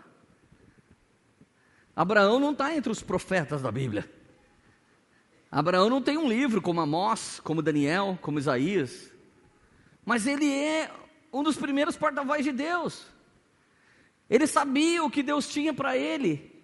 [1.96, 4.10] Abraão não está entre os profetas da Bíblia.
[5.52, 9.12] Abraão não tem um livro como Amós, como Daniel, como Isaías.
[10.06, 10.90] Mas ele é
[11.34, 13.06] um dos primeiros porta-voz de Deus.
[14.30, 16.59] Ele sabia o que Deus tinha para ele.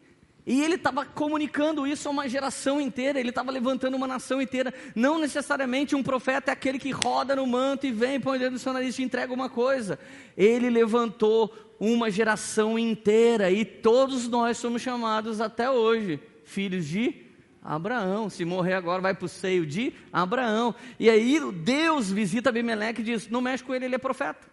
[0.46, 4.72] E ele estava comunicando isso a uma geração inteira, ele estava levantando uma nação inteira.
[4.94, 8.60] Não necessariamente um profeta é aquele que roda no manto e vem, põe dentro do
[8.60, 9.98] seu nariz e entrega uma coisa.
[10.38, 17.26] Ele levantou uma geração inteira e todos nós somos chamados até hoje, filhos de
[17.64, 18.30] Abraão.
[18.30, 20.76] Se morrer agora, vai para o seio de Abraão.
[21.00, 24.48] E aí Deus visita Abimeleque e diz: Não mexe com ele, ele é profeta.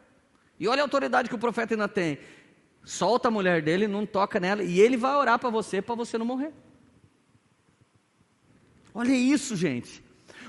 [0.58, 2.18] E olha a autoridade que o profeta ainda tem
[2.84, 6.18] solta a mulher dele, não toca nela, e ele vai orar para você, para você
[6.18, 6.52] não morrer.
[8.94, 10.02] Olha isso, gente.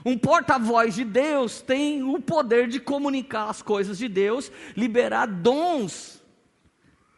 [0.06, 6.22] Um porta-voz de Deus tem o poder de comunicar as coisas de Deus, liberar dons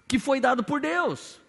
[0.08, 1.42] que foi dado por Deus.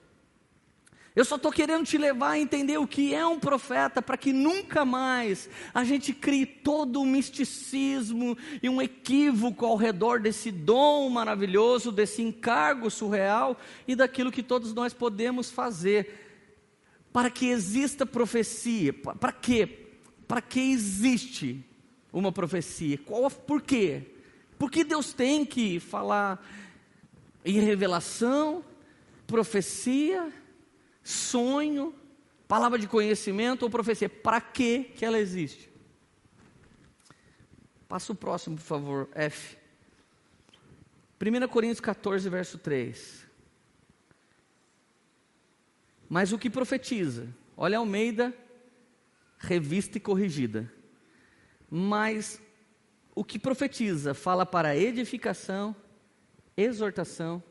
[1.17, 4.35] Eu só estou querendo te levar a entender o que é um profeta, para que
[4.35, 11.09] nunca mais a gente crie todo um misticismo e um equívoco ao redor desse dom
[11.09, 13.57] maravilhoso, desse encargo surreal
[13.89, 16.29] e daquilo que todos nós podemos fazer.
[17.15, 19.87] Para que exista profecia, para quê?
[20.29, 21.65] Para que existe
[22.13, 22.99] uma profecia?
[22.99, 24.03] Qual, por quê?
[24.59, 26.47] Por que Deus tem que falar
[27.43, 28.63] em revelação,
[29.27, 30.31] profecia?
[31.07, 31.95] Sonho,
[32.49, 34.09] palavra de conhecimento ou profecia.
[34.09, 35.71] Para que que ela existe?
[37.89, 39.57] Passa o próximo, por favor, F.
[41.21, 43.25] 1 Coríntios 14, verso 3.
[46.09, 47.29] Mas o que profetiza?
[47.57, 48.37] Olha Almeida,
[49.39, 50.73] revista e corrigida.
[51.71, 52.41] Mas
[53.15, 55.75] o que profetiza fala para edificação,
[56.57, 57.43] exortação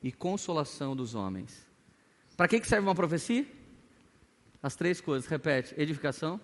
[0.00, 1.71] e consolação dos homens.
[2.36, 3.46] Para que, que serve uma profecia?
[4.62, 6.40] As três coisas, repete: edificação,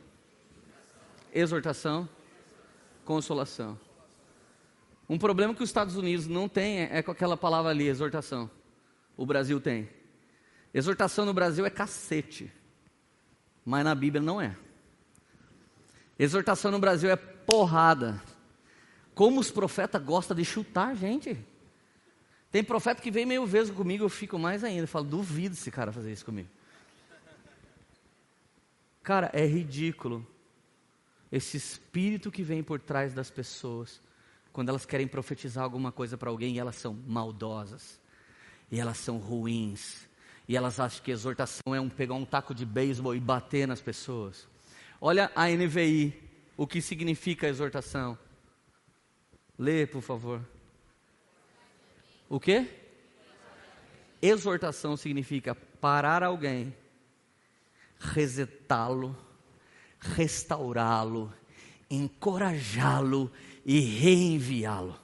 [1.32, 2.08] exortação,
[3.04, 3.78] consolação.
[5.08, 8.50] Um problema que os Estados Unidos não tem é com aquela palavra ali, exortação.
[9.16, 9.88] O Brasil tem.
[10.74, 12.52] Exortação no Brasil é cacete,
[13.64, 14.54] mas na Bíblia não é.
[16.18, 18.22] Exortação no Brasil é porrada.
[19.14, 21.38] Como os profetas gostam de chutar gente.
[22.50, 24.84] Tem profeta que vem meio vezes comigo, eu fico mais ainda.
[24.84, 26.48] Eu falo, duvido esse cara fazer isso comigo.
[29.02, 30.26] Cara, é ridículo
[31.30, 34.00] esse espírito que vem por trás das pessoas
[34.52, 38.00] quando elas querem profetizar alguma coisa para alguém e elas são maldosas,
[38.70, 40.08] e elas são ruins,
[40.48, 43.80] e elas acham que exortação é um pegar um taco de beisebol e bater nas
[43.80, 44.48] pessoas.
[45.00, 46.12] Olha a NVI,
[46.56, 48.18] o que significa exortação.
[49.56, 50.42] Lê, por favor.
[52.28, 52.68] O que?
[54.20, 56.74] Exortação significa parar alguém,
[57.98, 59.16] resetá-lo,
[59.98, 61.32] restaurá-lo,
[61.90, 63.30] encorajá-lo
[63.64, 64.98] e reenviá-lo.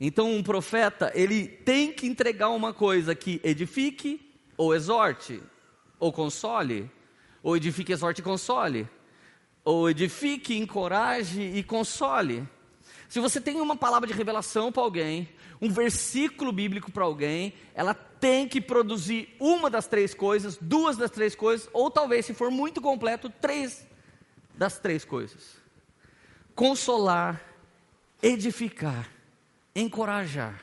[0.00, 5.42] Então, um profeta, ele tem que entregar uma coisa que edifique, ou exorte,
[5.98, 6.90] ou console,
[7.42, 8.88] ou edifique, exorte e console,
[9.64, 12.46] ou edifique, encoraje e console.
[13.08, 15.28] Se você tem uma palavra de revelação para alguém,
[15.60, 21.10] um versículo bíblico para alguém, ela tem que produzir uma das três coisas, duas das
[21.10, 23.86] três coisas, ou talvez, se for muito completo, três
[24.54, 25.56] das três coisas:
[26.54, 27.42] consolar,
[28.22, 29.08] edificar,
[29.74, 30.62] encorajar.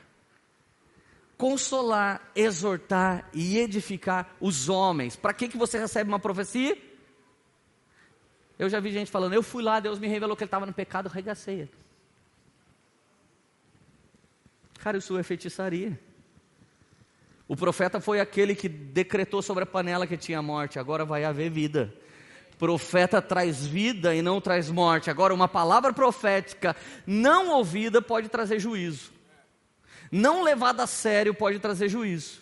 [1.35, 5.15] Consolar, exortar e edificar os homens.
[5.15, 6.77] Para que, que você recebe uma profecia?
[8.57, 10.71] Eu já vi gente falando, eu fui lá, Deus me revelou que ele estava no
[10.71, 11.69] pecado, regacei.
[14.83, 15.97] Cara, isso é feitiçaria.
[17.47, 21.49] O profeta foi aquele que decretou sobre a panela que tinha morte, agora vai haver
[21.49, 21.95] vida.
[22.59, 25.09] Profeta traz vida e não traz morte.
[25.09, 26.75] Agora, uma palavra profética
[27.07, 29.13] não ouvida pode trazer juízo.
[30.11, 32.41] Não levada a sério pode trazer juízo.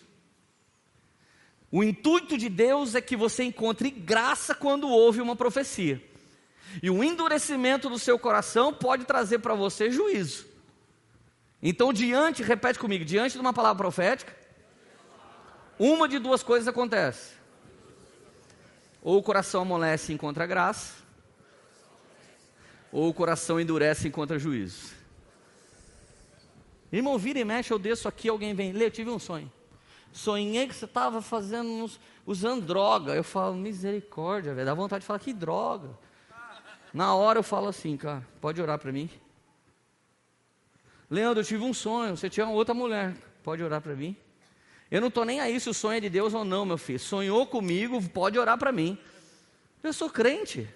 [1.70, 6.02] O intuito de Deus é que você encontre graça quando ouve uma profecia.
[6.82, 10.50] E o endurecimento do seu coração pode trazer para você juízo.
[11.62, 14.34] Então, diante, repete comigo, diante de uma palavra profética,
[15.78, 17.34] uma de duas coisas acontece.
[19.00, 20.94] Ou o coração amolece e encontra graça,
[22.90, 24.92] ou o coração endurece e encontra juízo.
[26.90, 29.50] Irmão, vira e mexe, eu desço aqui, alguém vem, lê, eu tive um sonho.
[30.12, 33.14] Sonhei que você estava fazendo, uns, usando droga.
[33.14, 35.90] Eu falo, misericórdia, velho, dá vontade de falar, que droga.
[36.92, 39.08] Na hora eu falo assim, cara, pode orar para mim?
[41.12, 44.16] Leandro, eu tive um sonho, você tinha outra mulher, pode orar para mim?
[44.90, 46.98] Eu não estou nem aí se o sonho é de Deus ou não, meu filho.
[46.98, 48.96] Sonhou comigo, pode orar para mim.
[49.82, 50.66] Eu sou crente.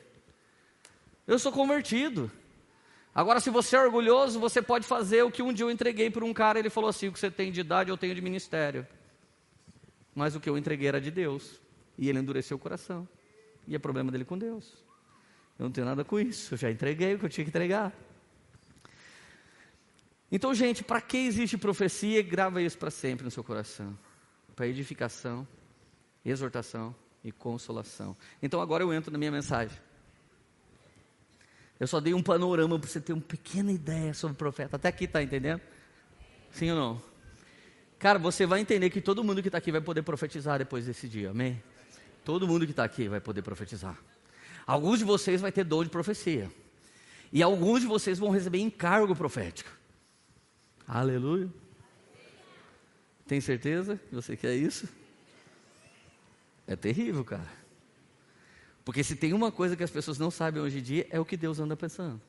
[1.27, 2.31] Eu sou convertido.
[3.15, 6.23] Agora, se você é orgulhoso, você pode fazer o que um dia eu entreguei para
[6.23, 8.87] um cara, ele falou assim: o que você tem de idade, eu tenho de ministério.
[10.15, 11.63] Mas o que eu entreguei era de Deus.
[11.97, 13.09] E ele endureceu o coração.
[13.67, 14.85] E é problema dele com Deus.
[15.59, 16.53] Eu não tenho nada com isso.
[16.53, 17.91] Eu já entreguei o que eu tinha que entregar.
[20.31, 22.23] Então, gente, para que existe profecia?
[22.23, 23.97] Grava isso para sempre no seu coração.
[24.55, 25.47] Para edificação,
[26.25, 28.17] exortação e consolação.
[28.43, 29.77] Então, agora eu entro na minha mensagem.
[31.79, 34.77] Eu só dei um panorama para você ter uma pequena ideia sobre o profeta.
[34.77, 35.61] Até aqui, está entendendo?
[36.51, 37.03] Sim ou não?
[37.99, 41.09] Cara, você vai entender que todo mundo que está aqui vai poder profetizar depois desse
[41.09, 41.63] dia, amém?
[42.25, 43.97] Todo mundo que está aqui vai poder profetizar.
[44.67, 46.51] Alguns de vocês vai ter dom de profecia.
[47.33, 49.71] E alguns de vocês vão receber encargo profético.
[50.87, 51.49] Aleluia.
[53.27, 54.89] Tem certeza que você quer isso?
[56.67, 57.51] É terrível, cara.
[58.85, 61.25] Porque se tem uma coisa que as pessoas não sabem hoje em dia, é o
[61.25, 62.21] que Deus anda pensando.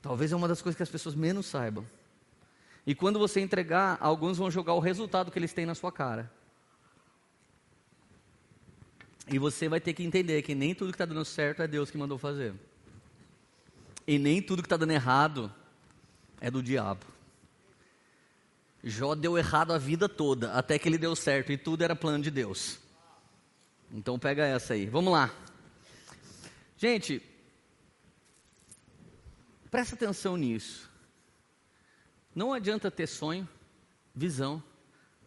[0.00, 1.86] Talvez é uma das coisas que as pessoas menos saibam.
[2.86, 6.32] E quando você entregar, alguns vão jogar o resultado que eles têm na sua cara.
[9.28, 11.90] E você vai ter que entender que nem tudo que está dando certo é Deus
[11.90, 12.54] que mandou fazer.
[14.06, 15.52] E nem tudo que está dando errado
[16.46, 17.04] é do diabo.
[18.84, 22.22] Jó deu errado a vida toda, até que ele deu certo, e tudo era plano
[22.22, 22.78] de Deus.
[23.90, 24.86] Então pega essa aí.
[24.86, 25.34] Vamos lá.
[26.76, 27.20] Gente,
[29.72, 30.88] presta atenção nisso.
[32.32, 33.48] Não adianta ter sonho,
[34.14, 34.62] visão,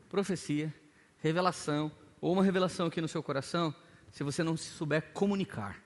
[0.07, 0.73] profecia,
[1.17, 1.91] revelação,
[2.21, 3.75] ou uma revelação aqui no seu coração,
[4.09, 5.83] se você não souber comunicar.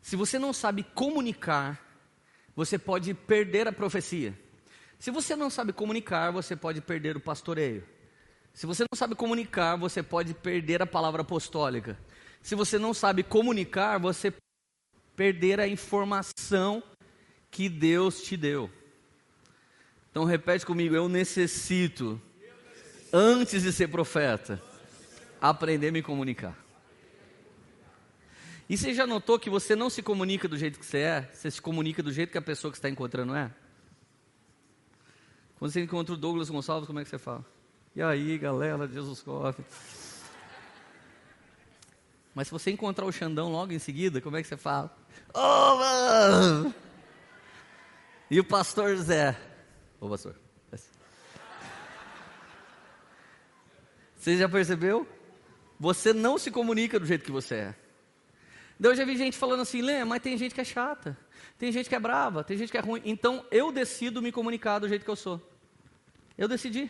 [0.00, 1.87] Se você não sabe comunicar,
[2.58, 4.36] você pode perder a profecia.
[4.98, 7.84] Se você não sabe comunicar, você pode perder o pastoreio.
[8.52, 11.96] Se você não sabe comunicar, você pode perder a palavra apostólica.
[12.42, 14.34] Se você não sabe comunicar, você
[15.14, 16.82] perder a informação
[17.48, 18.68] que Deus te deu.
[20.10, 22.20] Então repete comigo, eu necessito,
[23.12, 24.60] antes de ser profeta,
[25.40, 26.58] aprender a me comunicar.
[28.68, 31.50] E você já notou que você não se comunica do jeito que você é, você
[31.50, 33.50] se comunica do jeito que a pessoa que está encontrando é?
[35.58, 37.44] Quando você encontra o Douglas Gonçalves, como é que você fala?
[37.96, 39.64] E aí, galera, Jesus Coffee.
[42.34, 44.96] Mas se você encontrar o Xandão logo em seguida, como é que você fala?
[45.34, 46.74] Oh, mano!
[48.30, 49.36] E o pastor Zé?
[49.98, 50.36] Ô, pastor.
[54.14, 55.08] Você já percebeu?
[55.80, 57.74] Você não se comunica do jeito que você é.
[58.78, 61.18] Daí eu já vi gente falando assim, Lê, mas tem gente que é chata,
[61.58, 63.02] tem gente que é brava, tem gente que é ruim.
[63.04, 65.40] Então eu decido me comunicar do jeito que eu sou.
[66.36, 66.88] Eu decidi.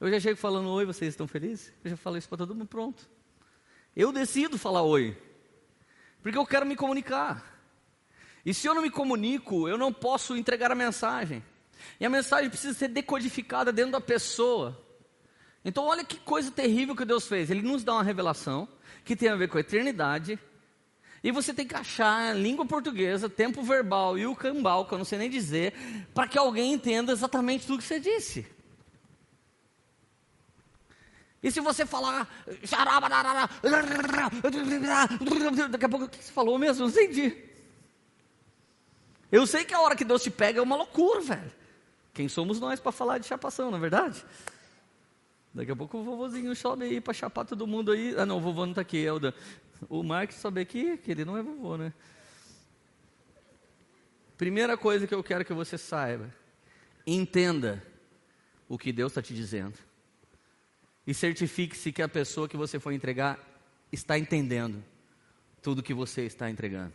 [0.00, 1.72] Eu já chego falando, oi, vocês estão felizes?
[1.84, 3.08] Eu já falo isso para todo mundo, pronto.
[3.94, 5.16] Eu decido falar oi.
[6.22, 7.58] Porque eu quero me comunicar.
[8.44, 11.44] E se eu não me comunico, eu não posso entregar a mensagem.
[12.00, 14.84] E a mensagem precisa ser decodificada dentro da pessoa.
[15.64, 17.50] Então, olha que coisa terrível que Deus fez.
[17.50, 18.68] Ele nos dá uma revelação
[19.04, 20.38] que tem a ver com a eternidade,
[21.22, 25.04] e você tem que achar língua portuguesa, tempo verbal e o cambal, que eu não
[25.04, 25.74] sei nem dizer,
[26.14, 28.46] para que alguém entenda exatamente tudo que você disse.
[31.42, 32.28] E se você falar.
[35.70, 36.86] Daqui a pouco o que você falou mesmo?
[36.86, 37.36] Não entendi.
[39.30, 41.52] Eu sei que a hora que Deus te pega é uma loucura, velho.
[42.12, 44.24] Quem somos nós para falar de chapação, não é verdade?
[45.52, 48.14] Daqui a pouco o vovozinho sobe aí para chapar todo mundo aí.
[48.16, 49.34] Ah, não, o vovô não está aqui, Elda.
[49.88, 51.92] O Marcos saber que, que ele não é vovô, né?
[54.36, 56.32] Primeira coisa que eu quero que você saiba:
[57.06, 57.82] entenda
[58.68, 59.78] o que Deus está te dizendo.
[61.06, 63.38] E certifique-se que a pessoa que você for entregar
[63.90, 64.84] está entendendo
[65.62, 66.92] tudo que você está entregando.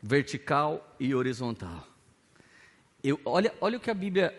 [0.00, 1.86] Vertical e horizontal.
[3.02, 4.32] Eu, olha, olha o que a Bíblia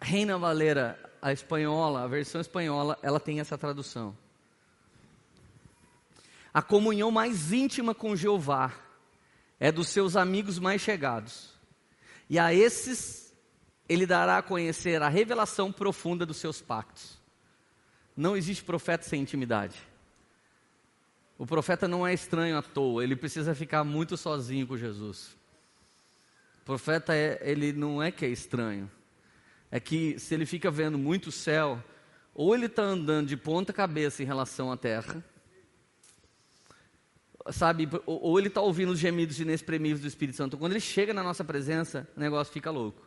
[0.00, 4.16] Reina Valera, a espanhola, a versão espanhola, ela tem essa tradução
[6.56, 8.72] a comunhão mais íntima com Jeová
[9.60, 11.50] é dos seus amigos mais chegados.
[12.30, 13.30] E a esses
[13.86, 17.18] ele dará a conhecer a revelação profunda dos seus pactos.
[18.16, 19.76] Não existe profeta sem intimidade.
[21.36, 25.36] O profeta não é estranho à toa, ele precisa ficar muito sozinho com Jesus.
[26.62, 28.90] O profeta é, ele não é que é estranho,
[29.70, 31.82] é que se ele fica vendo muito céu,
[32.34, 35.24] ou ele está andando de ponta cabeça em relação à terra,
[37.50, 40.58] sabe, ou, ele está ouvindo os gemidos inexprimíveis do Espírito Santo.
[40.58, 43.06] Quando ele chega na nossa presença, o negócio fica louco.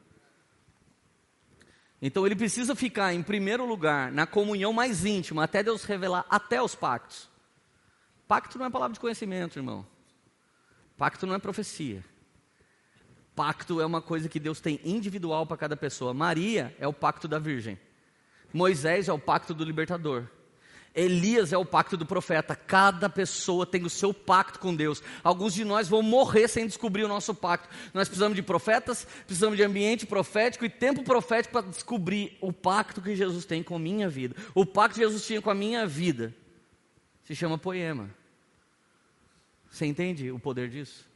[2.01, 6.62] Então ele precisa ficar em primeiro lugar na comunhão mais íntima, até Deus revelar até
[6.62, 7.30] os pactos.
[8.28, 9.86] Pacto não é palavra de conhecimento, irmão.
[10.97, 12.03] Pacto não é profecia.
[13.39, 16.13] Pacto é uma coisa que Deus tem individual para cada pessoa.
[16.13, 17.79] Maria é o pacto da Virgem.
[18.53, 20.27] Moisés é o pacto do libertador.
[20.93, 22.53] Elias é o pacto do profeta.
[22.53, 25.01] Cada pessoa tem o seu pacto com Deus.
[25.23, 27.69] Alguns de nós vão morrer sem descobrir o nosso pacto.
[27.93, 33.01] Nós precisamos de profetas, precisamos de ambiente profético e tempo profético para descobrir o pacto
[33.01, 34.35] que Jesus tem com a minha vida.
[34.53, 36.35] O pacto que Jesus tinha com a minha vida
[37.23, 38.09] se chama poema.
[39.71, 41.09] Você entende o poder disso?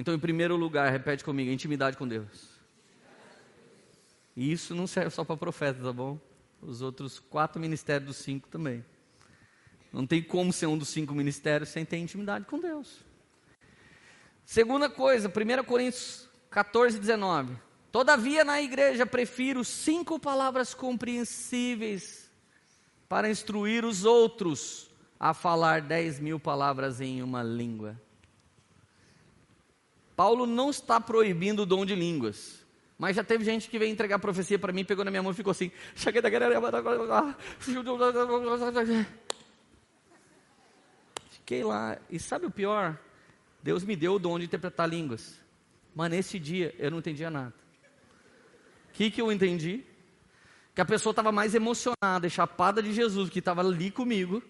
[0.00, 2.48] Então, em primeiro lugar, repete comigo: intimidade com Deus.
[4.36, 6.18] E isso não serve só para profeta, tá bom?
[6.62, 8.84] os outros quatro ministérios dos cinco também.
[9.92, 13.04] Não tem como ser um dos cinco ministérios sem ter intimidade com Deus.
[14.44, 17.56] Segunda coisa, 1 Coríntios 14, 19.
[17.90, 22.30] Todavia, na igreja, prefiro cinco palavras compreensíveis
[23.08, 24.88] para instruir os outros
[25.18, 28.00] a falar dez mil palavras em uma língua.
[30.20, 32.62] Paulo não está proibindo o dom de línguas.
[32.98, 35.34] Mas já teve gente que veio entregar profecia para mim, pegou na minha mão e
[35.34, 35.72] ficou assim.
[41.30, 41.96] Fiquei lá.
[42.10, 42.98] E sabe o pior?
[43.62, 45.40] Deus me deu o dom de interpretar línguas.
[45.94, 47.54] Mas nesse dia eu não entendia nada.
[48.90, 49.82] O que, que eu entendi?
[50.74, 54.42] Que a pessoa estava mais emocionada e chapada de Jesus, que estava ali comigo.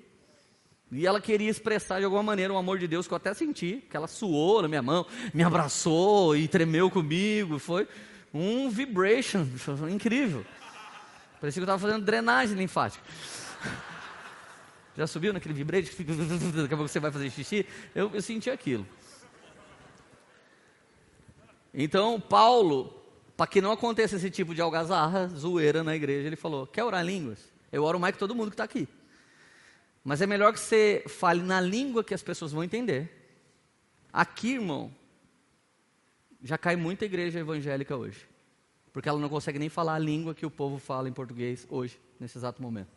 [0.92, 3.84] E ela queria expressar de alguma maneira o amor de Deus, que eu até senti,
[3.88, 7.60] que ela suou na minha mão, me abraçou e tremeu comigo.
[7.60, 7.86] Foi
[8.34, 9.46] um vibration
[9.88, 10.44] incrível.
[11.40, 13.04] Parecia que eu estava fazendo drenagem linfática.
[14.96, 15.90] Já subiu naquele vibrante?
[16.02, 17.64] Daqui a pouco você vai fazer xixi?
[17.94, 18.86] Eu, eu senti aquilo.
[21.72, 23.00] Então, Paulo,
[23.36, 27.04] para que não aconteça esse tipo de algazarra, zoeira na igreja, ele falou: Quer orar
[27.04, 27.38] línguas?
[27.70, 28.88] Eu oro mais que todo mundo que está aqui.
[30.04, 33.10] Mas é melhor que você fale na língua que as pessoas vão entender.
[34.12, 34.90] Aqui, irmão,
[36.42, 38.26] já cai muita igreja evangélica hoje.
[38.92, 42.00] Porque ela não consegue nem falar a língua que o povo fala em português hoje,
[42.18, 42.90] nesse exato momento.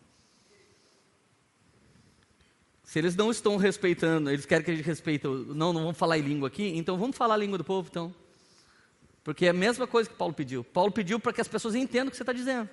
[2.84, 6.18] Se eles não estão respeitando, eles querem que a gente respeite, não, não vamos falar
[6.18, 8.14] em língua aqui, então vamos falar a língua do povo, então.
[9.24, 10.64] Porque é a mesma coisa que Paulo pediu.
[10.64, 12.70] Paulo pediu para que as pessoas entendam o que você está dizendo.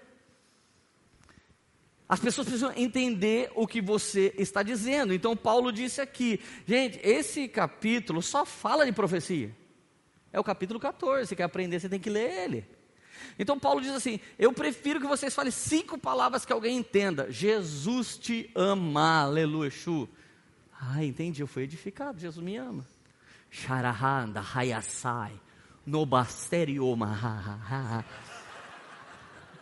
[2.11, 5.15] As pessoas precisam entender o que você está dizendo.
[5.15, 9.55] Então, Paulo disse aqui, gente, esse capítulo só fala de profecia.
[10.33, 11.29] É o capítulo 14.
[11.29, 12.67] Você quer aprender, você tem que ler ele.
[13.39, 17.31] Então Paulo diz assim: Eu prefiro que vocês falem cinco palavras que alguém entenda.
[17.31, 19.71] Jesus te ama, aleluia.
[20.81, 22.85] Ah, entendi, eu fui edificado, Jesus me ama.
[23.51, 25.41] Sharahanda, hayasai,
[25.87, 28.05] nobasterioma.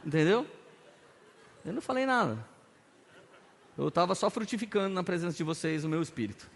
[0.03, 0.47] Entendeu?
[1.65, 2.45] Eu não falei nada.
[3.77, 6.51] Eu estava só frutificando na presença de vocês o meu espírito.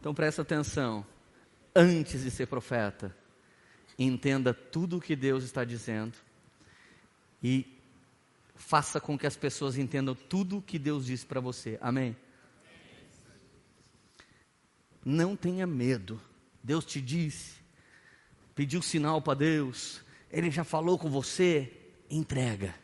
[0.00, 1.06] Então presta atenção
[1.74, 3.16] antes de ser profeta,
[3.98, 6.14] entenda tudo o que Deus está dizendo
[7.42, 7.80] e
[8.54, 11.78] faça com que as pessoas entendam tudo o que Deus disse para você.
[11.80, 12.14] Amém?
[15.04, 16.20] Não tenha medo.
[16.62, 17.63] Deus te disse,
[18.54, 20.00] pediu sinal para Deus,
[20.30, 21.72] Ele já falou com você,
[22.10, 22.74] entrega.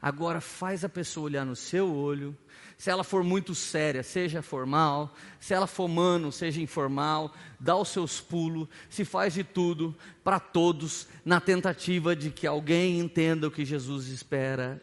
[0.00, 2.36] Agora faz a pessoa olhar no seu olho.
[2.78, 5.14] Se ela for muito séria, seja formal.
[5.38, 7.34] Se ela for mano, seja informal.
[7.58, 8.66] Dá os seus pulos.
[8.88, 14.08] Se faz de tudo para todos, na tentativa de que alguém entenda o que Jesus
[14.08, 14.82] espera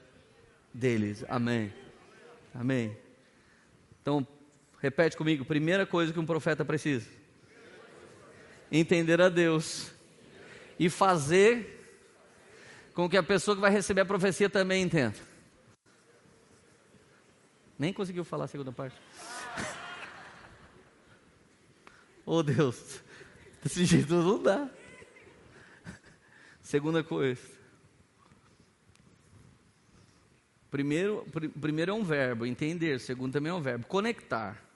[0.71, 1.25] deles.
[1.27, 1.73] Amém.
[2.53, 2.95] Amém.
[3.99, 4.25] Então,
[4.79, 7.09] repete comigo: primeira coisa que um profeta precisa:
[8.71, 9.91] entender a Deus
[10.79, 11.75] e fazer
[12.93, 15.15] com que a pessoa que vai receber a profecia também entenda.
[17.77, 18.99] Nem conseguiu falar a segunda parte.
[22.25, 23.01] oh Deus,
[23.63, 24.69] desse jeito não dá.
[26.61, 27.57] Segunda coisa.
[30.69, 32.99] Primeiro, pr primeiro é um verbo, entender.
[32.99, 34.66] Segundo também é um verbo, conectar.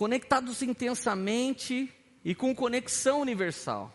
[0.00, 1.92] Conectados intensamente
[2.24, 3.94] e com conexão universal.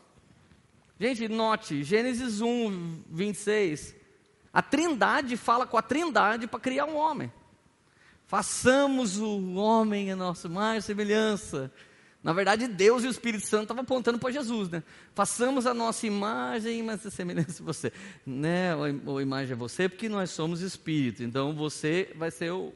[1.00, 3.96] Gente, note, Gênesis 1, 26.
[4.54, 7.34] A trindade fala com a trindade para criar um homem.
[8.28, 11.74] Façamos o homem a nossa mais semelhança.
[12.22, 14.84] Na verdade, Deus e o Espírito Santo estavam apontando para Jesus, né?
[15.16, 17.92] Façamos a nossa imagem, mas a semelhança de você.
[18.24, 18.76] Né?
[19.08, 21.24] Ou, imagem é você, porque nós somos espírito.
[21.24, 22.72] Então, você vai ser o,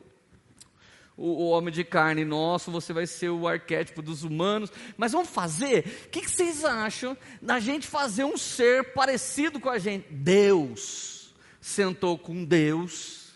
[1.20, 4.72] o, o, homem de carne nosso, você vai ser o arquétipo dos humanos.
[4.97, 6.05] Mas vamos fazer?
[6.05, 10.07] O que, que vocês acham da gente fazer um ser parecido com a gente?
[10.09, 13.34] Deus sentou com Deus,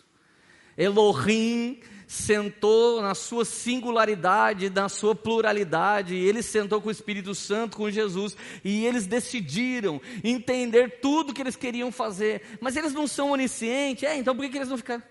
[0.78, 7.90] Elohim sentou na sua singularidade, na sua pluralidade, ele sentou com o Espírito Santo, com
[7.90, 14.04] Jesus, e eles decidiram entender tudo que eles queriam fazer, mas eles não são oniscientes,
[14.04, 15.04] é, então por que, que eles não ficaram?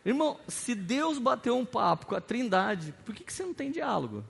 [0.05, 3.70] Irmão, se Deus bateu um papo com a Trindade, por que, que você não tem
[3.70, 4.24] diálogo?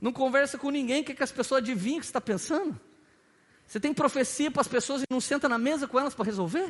[0.00, 2.78] Não conversa com ninguém, quer que as pessoas adivinhem o que você está pensando?
[3.66, 6.68] Você tem profecia para as pessoas e não senta na mesa com elas para resolver?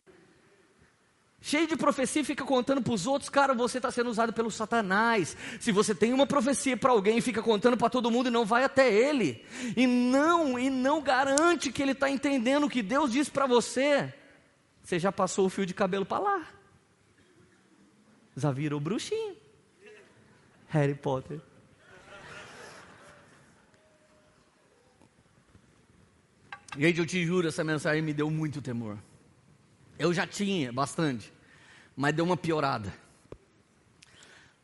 [1.47, 5.37] Cheio de profecia, fica contando para os outros, cara, você está sendo usado pelo Satanás.
[5.61, 8.65] Se você tem uma profecia para alguém, fica contando para todo mundo e não vai
[8.65, 9.45] até ele.
[9.77, 14.13] E não, e não garante que ele está entendendo o que Deus diz para você.
[14.83, 16.49] você já passou o fio de cabelo para lá.
[18.37, 19.37] Já virou bruxinho.
[20.69, 21.41] Harry Potter.
[26.77, 28.99] Gente, eu te juro, essa mensagem me deu muito temor.
[29.97, 31.33] Eu já tinha bastante,
[31.97, 32.93] mas deu uma piorada.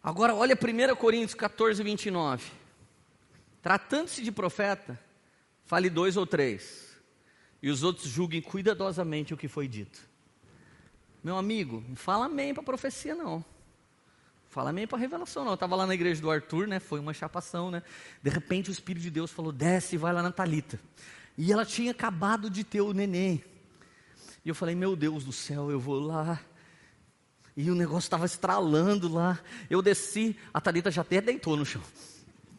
[0.02, 2.50] Agora, olha 1 Coríntios 14, 29.
[3.62, 4.98] Tratando-se de profeta,
[5.64, 6.96] fale dois ou três,
[7.62, 10.00] e os outros julguem cuidadosamente o que foi dito.
[11.22, 13.44] Meu amigo, não fala amém para profecia, não.
[14.48, 15.52] Fala amém para revelação, não.
[15.52, 16.78] Eu estava lá na igreja do Arthur, né?
[16.78, 17.82] Foi uma chapação, né?
[18.22, 20.78] De repente o Espírito de Deus falou: desce e vai lá na Talita.
[21.38, 23.42] E ela tinha acabado de ter o neném.
[24.44, 26.38] E eu falei: meu Deus do céu, eu vou lá.
[27.56, 29.38] E o negócio estava estralando lá.
[29.68, 31.82] Eu desci, a Talita já até deitou no chão.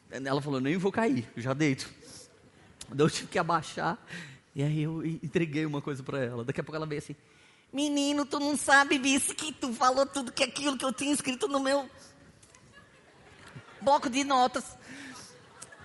[0.09, 1.89] Ela falou: nem vou cair, já deito.
[2.95, 3.97] Eu tive que abaixar.
[4.55, 6.43] E aí eu entreguei uma coisa para ela.
[6.43, 7.15] Daqui a pouco ela veio assim:
[7.71, 11.47] Menino, tu não sabe disso que tu falou tudo que aquilo que eu tinha escrito
[11.47, 11.89] no meu
[13.81, 14.63] bloco de notas.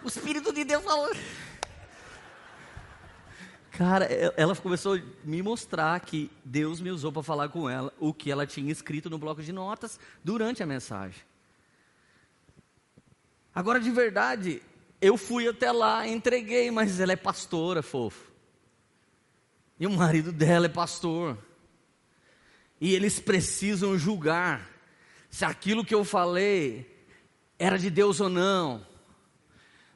[0.03, 1.11] O Espírito de Deus falou.
[3.79, 4.07] Cara,
[4.37, 8.29] ela começou a me mostrar que Deus me usou para falar com ela o que
[8.29, 11.23] ela tinha escrito no bloco de notas durante a mensagem.
[13.55, 14.61] Agora, de verdade,
[15.01, 18.33] eu fui até lá, entreguei, mas ela é pastora, fofo.
[19.79, 21.39] E o marido dela é pastor
[22.81, 24.69] e eles precisam julgar
[25.31, 27.07] se aquilo que eu falei
[27.57, 28.85] era de Deus ou não.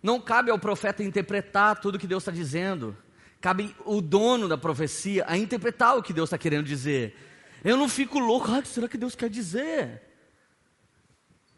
[0.01, 2.97] Não cabe ao profeta interpretar tudo que Deus está dizendo.
[3.43, 7.17] Cabe o dono da profecia a interpretar o que Deus está querendo dizer.
[7.65, 10.01] Eu não fico louco, ah, será que Deus quer dizer?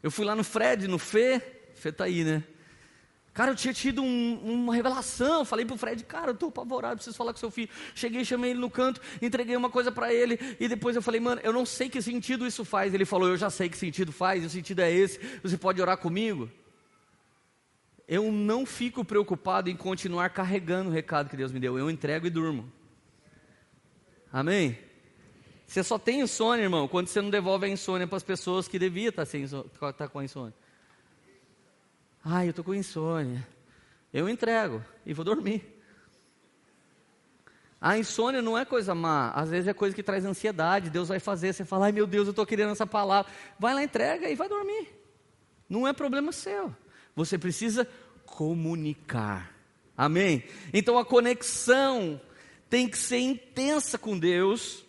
[0.02, 1.42] Eu fui lá no Fred, no Fê,
[1.74, 2.42] Fê está aí, né?
[3.34, 5.44] Cara, eu tinha tido um, uma revelação.
[5.44, 7.68] Falei pro Fred, cara, eu tô apavorado, preciso falar com seu filho.
[7.94, 10.38] Cheguei, chamei ele no canto, entreguei uma coisa para ele.
[10.58, 12.94] E depois eu falei, mano, eu não sei que sentido isso faz.
[12.94, 15.20] Ele falou, eu já sei que sentido faz, o sentido é esse.
[15.42, 16.48] Você pode orar comigo?
[18.06, 21.78] Eu não fico preocupado em continuar carregando o recado que Deus me deu.
[21.78, 22.70] Eu entrego e durmo.
[24.32, 24.78] Amém?
[25.66, 28.78] Você só tem insônia, irmão, quando você não devolve a insônia para as pessoas que
[28.78, 29.26] devia estar,
[29.80, 30.54] tá tá com a insônia.
[32.22, 33.46] Ai, eu estou com insônia.
[34.12, 35.74] Eu entrego e vou dormir.
[37.80, 40.88] A insônia não é coisa má, às vezes é coisa que traz ansiedade.
[40.88, 43.30] Deus vai fazer, você fala, ai meu Deus, eu estou querendo essa palavra.
[43.58, 44.88] Vai lá, entrega e vai dormir.
[45.68, 46.74] Não é problema seu.
[47.14, 47.88] Você precisa
[48.24, 49.54] comunicar.
[49.96, 50.44] Amém?
[50.72, 52.20] Então a conexão
[52.68, 54.84] tem que ser intensa com Deus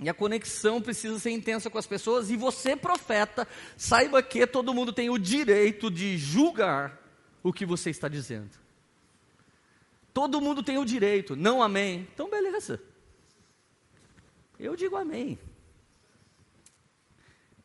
[0.00, 2.30] e a conexão precisa ser intensa com as pessoas.
[2.30, 3.46] E você, profeta,
[3.76, 6.98] saiba que todo mundo tem o direito de julgar
[7.42, 8.50] o que você está dizendo.
[10.14, 12.08] Todo mundo tem o direito, não amém.
[12.14, 12.80] Então, beleza.
[14.58, 15.38] Eu digo amém.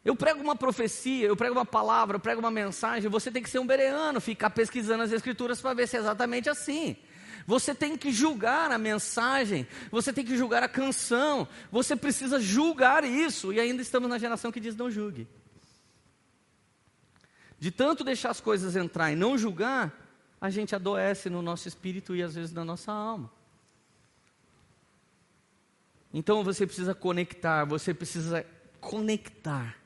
[0.06, 3.10] Eu prego uma profecia, eu prego uma palavra, eu prego uma mensagem.
[3.10, 6.48] Você tem que ser um bereano, ficar pesquisando as escrituras para ver se é exatamente
[6.48, 6.96] assim.
[7.48, 13.04] Você tem que julgar a mensagem, você tem que julgar a canção, você precisa julgar
[13.04, 15.28] isso, e ainda estamos na geração que diz não julgue.
[17.60, 19.92] De tanto deixar as coisas entrar e não julgar,
[20.40, 23.32] a gente adoece no nosso espírito e às vezes na nossa alma.
[26.14, 28.46] Então você precisa conectar, você precisa
[28.80, 29.85] conectar.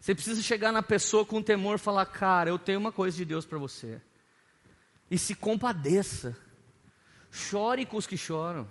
[0.00, 3.24] Você precisa chegar na pessoa com temor e falar: Cara, eu tenho uma coisa de
[3.24, 4.00] Deus para você.
[5.10, 6.36] E se compadeça.
[7.30, 8.68] Chore com os que choram.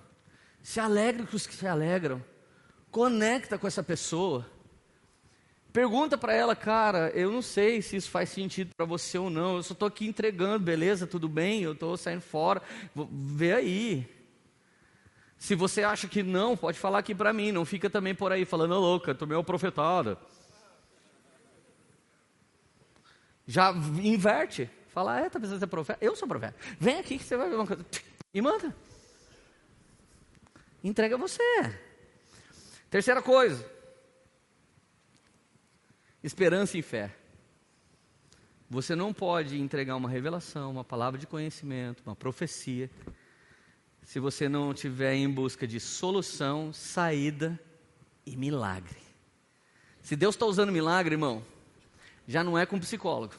[0.62, 2.24] Se alegre com os que se alegram.
[2.92, 4.46] Conecta com essa pessoa.
[5.72, 9.58] Pergunta para ela, cara, eu não sei se isso faz sentido para você ou não.
[9.58, 12.62] Eu só estou aqui entregando, beleza, tudo bem, eu estou saindo fora.
[12.96, 14.18] Vê aí.
[15.38, 17.52] Se você acha que não, pode falar aqui para mim.
[17.52, 20.18] Não fica também por aí falando, louca, tomei uma profetada.
[23.48, 24.70] Já inverte.
[24.90, 26.04] Fala, é, tá precisando ser profeta?
[26.04, 26.56] Eu sou profeta.
[26.80, 27.86] Vem aqui que você vai ver uma coisa
[28.34, 28.76] e manda.
[30.84, 31.42] Entrega você.
[32.90, 33.66] Terceira coisa:
[36.24, 37.16] esperança e fé.
[38.70, 42.92] Você não pode entregar uma revelação, uma palavra de conhecimento, uma profecia,
[44.04, 47.58] se você não estiver em busca de solução, saída
[48.26, 49.00] e milagre.
[50.02, 51.44] Se Deus está usando milagre, irmão,
[52.28, 53.34] já não é com psicólogo.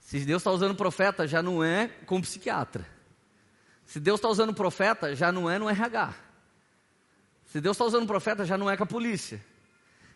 [0.00, 2.86] Se Deus está usando profeta, já não é com psiquiatra.
[3.86, 6.14] Se Deus está usando profeta, já não é no RH.
[7.46, 9.42] Se Deus está usando profeta, já não é com a polícia.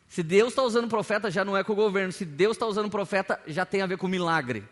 [0.08, 2.12] Se Deus está usando profeta, já não é com o governo.
[2.12, 4.68] Se Deus está usando profeta, já tem a ver com milagre.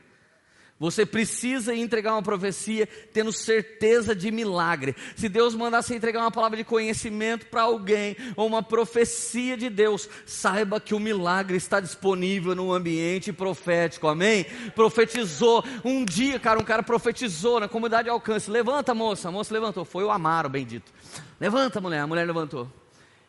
[0.81, 4.97] Você precisa entregar uma profecia tendo certeza de milagre.
[5.15, 9.69] Se Deus mandar você entregar uma palavra de conhecimento para alguém, ou uma profecia de
[9.69, 14.47] Deus, saiba que o milagre está disponível no ambiente profético, amém?
[14.75, 18.51] Profetizou, um dia, cara, um cara profetizou na comunidade de alcance.
[18.51, 20.91] Levanta, moça, a moça levantou, foi o Amaro, bendito.
[21.39, 22.67] Levanta, mulher, a mulher levantou.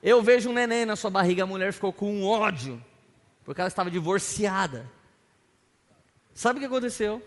[0.02, 2.82] Eu vejo um neném na sua barriga, a mulher ficou com um ódio,
[3.44, 4.90] porque ela estava divorciada.
[6.34, 7.22] Sabe o que aconteceu?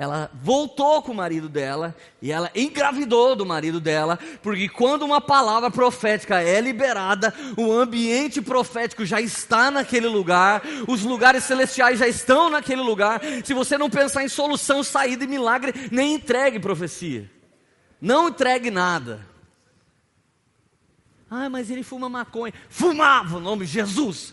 [0.00, 5.20] Ela voltou com o marido dela e ela engravidou do marido dela, porque quando uma
[5.20, 12.08] palavra profética é liberada, o ambiente profético já está naquele lugar, os lugares celestiais já
[12.08, 13.20] estão naquele lugar.
[13.44, 17.30] Se você não pensar em solução, saída e milagre, nem entregue profecia.
[18.00, 19.20] Não entregue nada.
[21.30, 22.54] Ah, mas ele fuma maconha.
[22.70, 24.32] Fumava o nome de Jesus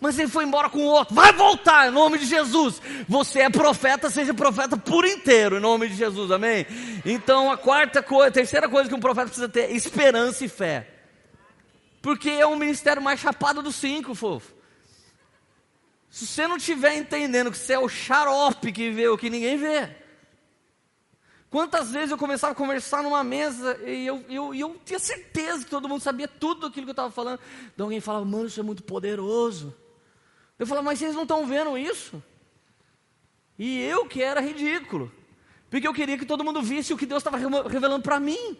[0.00, 1.14] mas ele foi embora com outro.
[1.14, 2.80] Vai voltar em nome de Jesus.
[3.08, 6.66] Você é profeta, seja profeta por inteiro em nome de Jesus, amém?
[7.04, 10.48] Então a quarta coisa, a terceira coisa que um profeta precisa ter é esperança e
[10.48, 10.88] fé.
[12.02, 14.54] Porque é um ministério mais chapado dos cinco, fofo.
[16.10, 19.56] Se você não estiver entendendo que você é o xarope que vê o que ninguém
[19.56, 19.90] vê.
[21.50, 25.70] Quantas vezes eu começava a conversar numa mesa e eu, eu, eu tinha certeza que
[25.70, 27.40] todo mundo sabia tudo aquilo que eu estava falando.
[27.72, 29.74] Então alguém falava, mano, isso é muito poderoso.
[30.58, 32.22] Eu falava, mas vocês não estão vendo isso?
[33.58, 35.12] E eu que era ridículo,
[35.70, 37.38] porque eu queria que todo mundo visse o que Deus estava
[37.68, 38.56] revelando para mim.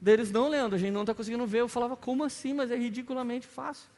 [0.00, 1.60] Deles, não, Leandro, a gente não está conseguindo ver.
[1.60, 2.52] Eu falava, como assim?
[2.52, 3.88] Mas é ridiculamente fácil.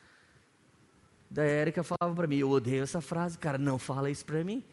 [1.30, 4.64] Da Érica falava para mim, eu odeio essa frase, cara, não fala isso para mim.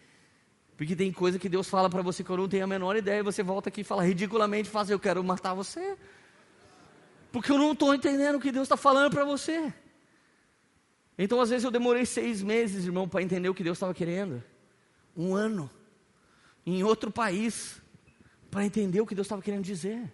[0.78, 3.20] Porque tem coisa que Deus fala para você que eu não tenho a menor ideia,
[3.20, 5.98] e você volta aqui e fala ridiculamente fácil, eu quero matar você.
[7.32, 9.74] Porque eu não estou entendendo o que Deus está falando para você.
[11.18, 14.44] Então, às vezes, eu demorei seis meses, irmão, para entender o que Deus estava querendo.
[15.16, 15.70] Um ano.
[16.66, 17.82] Em outro país.
[18.52, 20.12] Para entender o que Deus estava querendo dizer.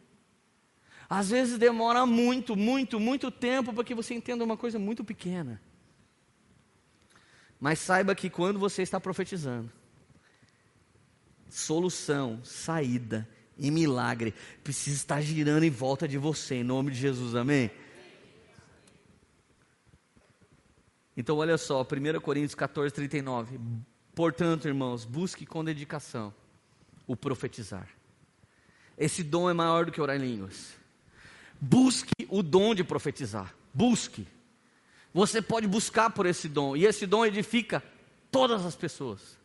[1.09, 5.61] Às vezes demora muito, muito, muito tempo para que você entenda uma coisa muito pequena.
[7.59, 9.69] Mas saiba que quando você está profetizando,
[11.49, 13.27] solução, saída
[13.57, 14.33] e milagre
[14.63, 17.69] precisa estar girando em volta de você, em nome de Jesus, amém?
[21.21, 23.59] Então, olha só, 1 Coríntios 14, 39.
[24.15, 26.33] Portanto, irmãos, busque com dedicação
[27.05, 27.87] o profetizar.
[28.97, 30.73] Esse dom é maior do que orar em línguas.
[31.59, 33.53] Busque o dom de profetizar.
[33.71, 34.27] Busque.
[35.13, 37.83] Você pode buscar por esse dom, e esse dom edifica
[38.31, 39.37] todas as pessoas.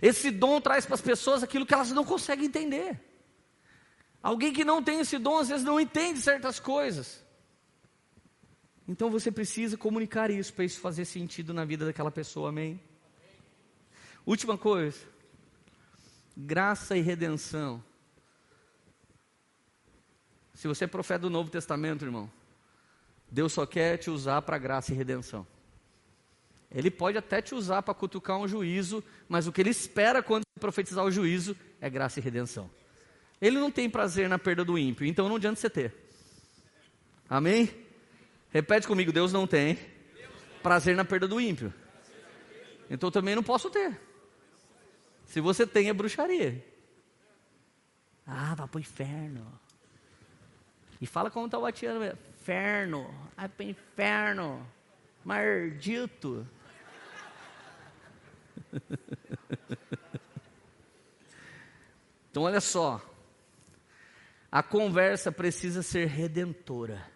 [0.00, 3.00] Esse dom traz para as pessoas aquilo que elas não conseguem entender.
[4.22, 7.23] Alguém que não tem esse dom, às vezes não entende certas coisas.
[8.86, 12.80] Então você precisa comunicar isso para isso fazer sentido na vida daquela pessoa, amém?
[14.26, 14.98] Última coisa,
[16.36, 17.82] graça e redenção.
[20.54, 22.30] Se você é profeta do Novo Testamento, irmão,
[23.30, 25.46] Deus só quer te usar para graça e redenção.
[26.70, 30.42] Ele pode até te usar para cutucar um juízo, mas o que ele espera quando
[30.58, 32.70] profetizar o juízo é graça e redenção.
[33.40, 35.94] Ele não tem prazer na perda do ímpio, então não adianta você ter.
[37.28, 37.83] Amém?
[38.54, 39.76] Repete comigo: Deus não tem
[40.62, 41.74] prazer na perda do ímpio.
[42.88, 44.00] Então também não posso ter.
[45.24, 46.64] Se você tem, é bruxaria.
[48.24, 49.60] Ah, vai para o inferno.
[51.00, 52.04] E fala como está o atiano.
[52.40, 53.12] Inferno.
[53.36, 54.66] Vai para o inferno.
[55.24, 56.46] Maldito.
[62.30, 63.00] Então olha só.
[64.50, 67.13] A conversa precisa ser redentora.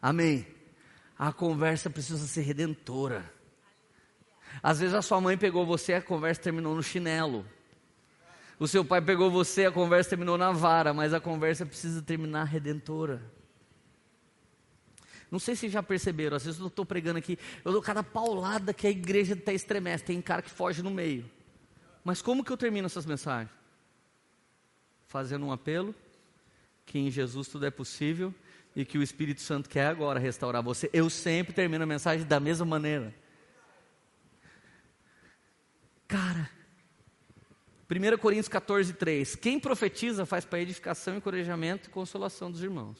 [0.00, 0.46] Amém.
[1.18, 3.32] A conversa precisa ser redentora.
[4.62, 7.44] Às vezes a sua mãe pegou você, a conversa terminou no chinelo.
[8.58, 12.44] O seu pai pegou você, a conversa terminou na vara, mas a conversa precisa terminar
[12.44, 13.22] redentora.
[15.30, 18.72] Não sei se já perceberam, às vezes eu estou pregando aqui, eu dou cada paulada
[18.72, 21.30] que a igreja até estremece, tem cara que foge no meio.
[22.02, 23.50] Mas como que eu termino essas mensagens?
[25.06, 25.94] Fazendo um apelo,
[26.86, 28.34] que em Jesus tudo é possível
[28.78, 30.88] e que o Espírito Santo quer agora restaurar você.
[30.92, 33.12] Eu sempre termino a mensagem da mesma maneira.
[36.06, 36.48] Cara,
[37.90, 39.34] 1 Coríntios 14, 3.
[39.34, 42.98] Quem profetiza faz para edificação, encorajamento e consolação dos irmãos.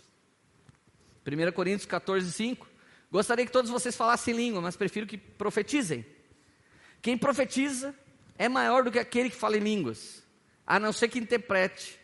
[1.24, 2.68] 1 Coríntios 14, 5.
[3.09, 6.05] Gostaria que todos vocês falassem língua, mas prefiro que profetizem.
[7.01, 7.95] Quem profetiza
[8.37, 10.24] é maior do que aquele que fala em línguas,
[10.66, 12.01] a não ser que interprete,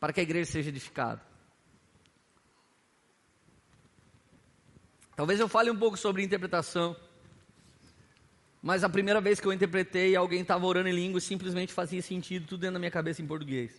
[0.00, 1.27] para que a igreja seja edificada.
[5.18, 6.94] Talvez eu fale um pouco sobre interpretação.
[8.62, 12.46] Mas a primeira vez que eu interpretei, alguém estava orando em língua simplesmente fazia sentido
[12.46, 13.72] tudo dentro da minha cabeça em português.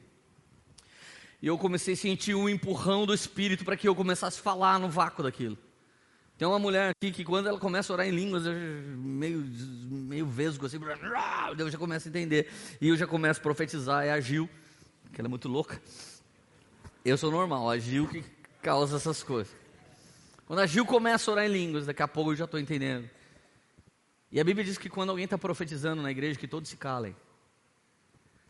[1.42, 4.78] E eu comecei a sentir um empurrão do Espírito para que eu começasse a falar
[4.80, 5.58] no vácuo daquilo.
[6.38, 8.52] Tem uma mulher aqui que quando ela começa a orar em línguas, eu
[8.98, 10.78] meio, meio vesgo assim,
[11.58, 12.52] eu já começo a entender.
[12.82, 14.50] E eu já começo a profetizar, é a Gil,
[15.14, 15.82] que ela é muito louca.
[17.06, 18.26] Eu sou normal, a Gil que
[18.62, 19.69] causa essas coisas.
[20.50, 23.08] Quando a Gil começa a orar em línguas, daqui a pouco eu já estou entendendo.
[24.32, 27.16] E a Bíblia diz que quando alguém está profetizando na igreja, que todos se calem.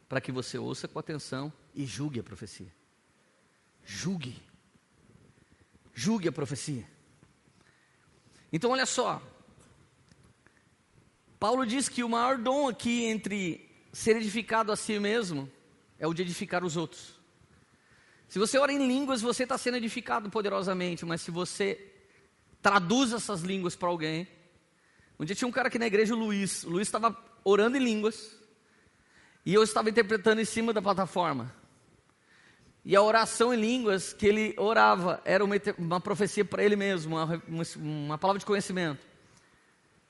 [0.08, 2.74] Para que você ouça com atenção e julgue a profecia.
[3.84, 4.42] Julgue.
[5.94, 6.86] Julgue a profecia.
[8.50, 9.22] Então, olha só.
[11.38, 15.52] Paulo diz que o maior dom aqui entre ser edificado a si mesmo
[16.00, 17.19] é o de edificar os outros.
[18.30, 21.94] Se você ora em línguas, você está sendo edificado poderosamente, mas se você
[22.62, 24.28] traduz essas línguas para alguém,
[25.20, 26.64] um dia tinha um cara aqui na igreja, o Luiz.
[26.64, 28.38] O Luiz estava orando em línguas.
[29.46, 31.54] E eu estava interpretando em cima da plataforma.
[32.86, 37.18] E a oração em línguas que ele orava era uma, uma profecia para ele mesmo,
[37.18, 37.42] uma,
[37.76, 39.06] uma, palavra de conhecimento.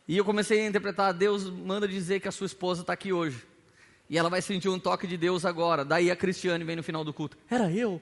[0.08, 3.48] E eu comecei a interpretar: Deus manda dizer que a sua esposa está aqui hoje.
[4.10, 5.86] E ela vai sentir um toque de Deus agora.
[5.86, 8.02] Daí a Cristiane vem no final do culto: Era eu?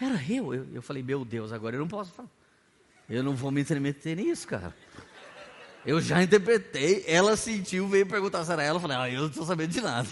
[0.00, 0.54] Era eu?
[0.54, 2.30] Eu, eu falei: Meu Deus, agora eu não posso falar.
[3.08, 4.74] Eu não vou me meter nisso, cara.
[5.84, 9.28] Eu já interpretei, ela sentiu, veio perguntar se era ela, eu falei, ah, eu não
[9.28, 10.08] estou sabendo de nada.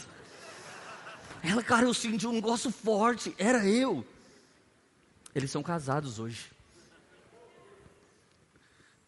[1.42, 4.06] Ela, cara, eu senti um negócio forte, era eu.
[5.34, 6.52] Eles são casados hoje.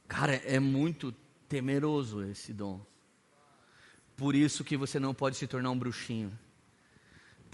[0.09, 1.15] Cara, é muito
[1.49, 2.81] temeroso esse dom.
[4.17, 6.33] Por isso que você não pode se tornar um bruxinho.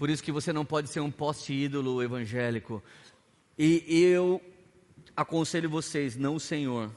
[0.01, 2.81] Por isso que você não pode ser um poste-ídolo evangélico.
[3.55, 4.41] E eu
[5.15, 6.91] aconselho vocês, não o Senhor,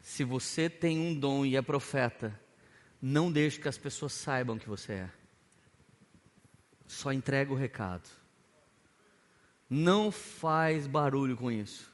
[0.00, 2.40] se você tem um dom e é profeta,
[3.02, 5.10] não deixe que as pessoas saibam que você é.
[6.86, 8.08] Só entrega o recado.
[9.68, 11.92] Não faz barulho com isso.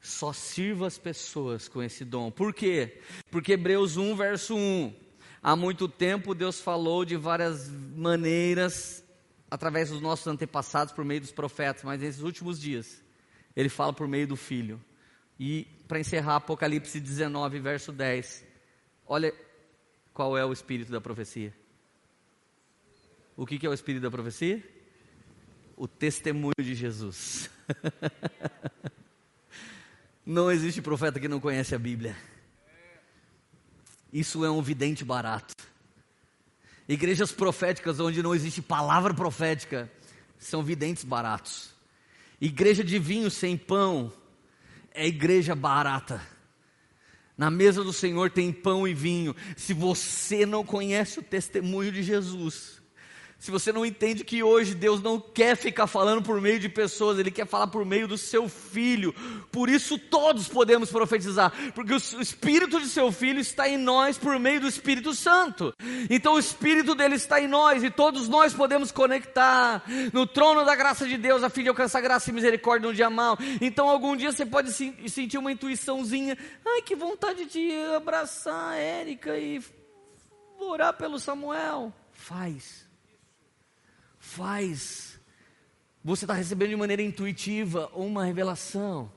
[0.00, 2.30] Só sirva as pessoas com esse dom.
[2.30, 3.02] Por quê?
[3.30, 5.01] Porque Hebreus 1, verso 1.
[5.42, 9.02] Há muito tempo Deus falou de várias maneiras
[9.50, 13.02] através dos nossos antepassados por meio dos profetas, mas nesses últimos dias
[13.56, 14.80] ele fala por meio do filho.
[15.40, 18.44] E para encerrar, Apocalipse 19, verso 10.
[19.04, 19.34] Olha
[20.14, 21.52] qual é o espírito da profecia.
[23.36, 24.62] O que, que é o espírito da profecia?
[25.76, 27.50] O testemunho de Jesus.
[30.24, 32.16] não existe profeta que não conhece a Bíblia.
[34.12, 35.54] Isso é um vidente barato.
[36.88, 39.90] Igrejas proféticas onde não existe palavra profética
[40.38, 41.70] são videntes baratos.
[42.40, 44.12] Igreja de vinho sem pão
[44.92, 46.20] é igreja barata.
[47.38, 49.34] Na mesa do Senhor tem pão e vinho.
[49.56, 52.81] Se você não conhece o testemunho de Jesus,
[53.42, 57.18] se você não entende que hoje Deus não quer ficar falando por meio de pessoas,
[57.18, 59.12] Ele quer falar por meio do seu filho.
[59.50, 64.38] Por isso todos podemos profetizar, porque o Espírito de seu filho está em nós por
[64.38, 65.74] meio do Espírito Santo.
[66.08, 69.82] Então o Espírito dele está em nós e todos nós podemos conectar
[70.12, 73.10] no trono da graça de Deus a fim de alcançar graça e misericórdia no dia
[73.10, 73.36] mal.
[73.60, 79.36] Então algum dia você pode sentir uma intuiçãozinha, ai que vontade de abraçar a Érica
[79.36, 79.60] e
[80.60, 81.92] orar pelo Samuel.
[82.12, 82.91] Faz
[84.32, 85.20] faz.
[86.02, 89.12] Você está recebendo de maneira intuitiva uma revelação.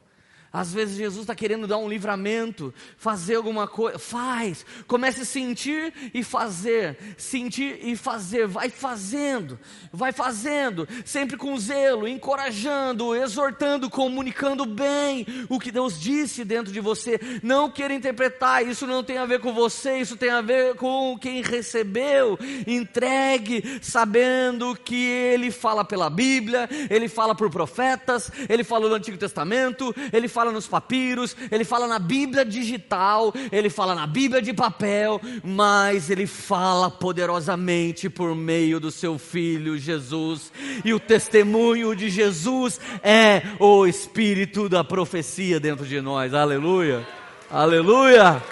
[0.56, 5.94] Às vezes Jesus está querendo dar um livramento, fazer alguma coisa, faz, comece a sentir
[6.14, 9.60] e fazer, sentir e fazer, vai fazendo,
[9.92, 16.80] vai fazendo, sempre com zelo, encorajando, exortando, comunicando bem o que Deus disse dentro de
[16.80, 17.20] você.
[17.44, 21.18] Não queira interpretar, isso não tem a ver com você, isso tem a ver com
[21.20, 22.40] quem recebeu.
[22.66, 29.18] Entregue, sabendo que Ele fala pela Bíblia, Ele fala por profetas, Ele fala no Antigo
[29.18, 34.42] Testamento, Ele fala fala nos papiros, ele fala na Bíblia digital, ele fala na Bíblia
[34.42, 40.52] de papel, mas ele fala poderosamente por meio do seu filho Jesus.
[40.84, 46.34] E o testemunho de Jesus é o espírito da profecia dentro de nós.
[46.34, 47.08] Aleluia!
[47.50, 48.44] Aleluia!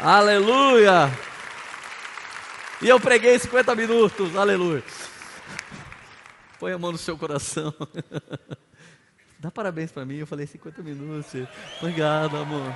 [0.00, 1.18] Aleluia!
[2.82, 4.82] E eu preguei 50 minutos, aleluia.
[6.58, 7.72] Põe a mão no seu coração.
[9.44, 10.16] Dá parabéns para mim.
[10.16, 11.30] Eu falei 50 minutos.
[11.78, 12.74] Obrigado, amor.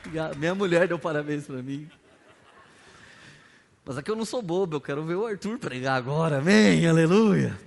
[0.00, 0.36] Obrigado.
[0.36, 1.90] Minha mulher deu parabéns para mim.
[3.82, 6.40] Mas aqui eu não sou bobo, eu quero ver o Arthur pregar agora.
[6.40, 7.58] Amém, aleluia.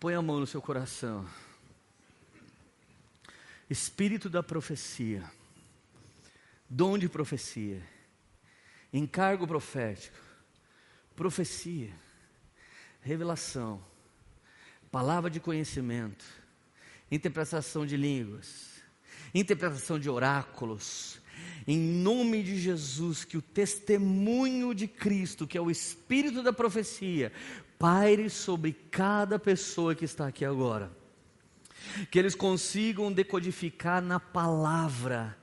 [0.00, 1.24] Põe a mão no seu coração.
[3.70, 5.22] Espírito da profecia.
[6.68, 7.80] dom de profecia,
[8.92, 10.18] encargo profético,
[11.14, 11.92] profecia,
[13.02, 13.80] revelação,
[14.90, 16.39] palavra de conhecimento,
[17.10, 18.70] interpretação de línguas,
[19.34, 21.20] interpretação de oráculos,
[21.66, 27.32] em nome de Jesus, que o testemunho de Cristo, que é o espírito da profecia,
[27.78, 30.90] paire sobre cada pessoa que está aqui agora.
[32.10, 35.36] Que eles consigam decodificar na palavra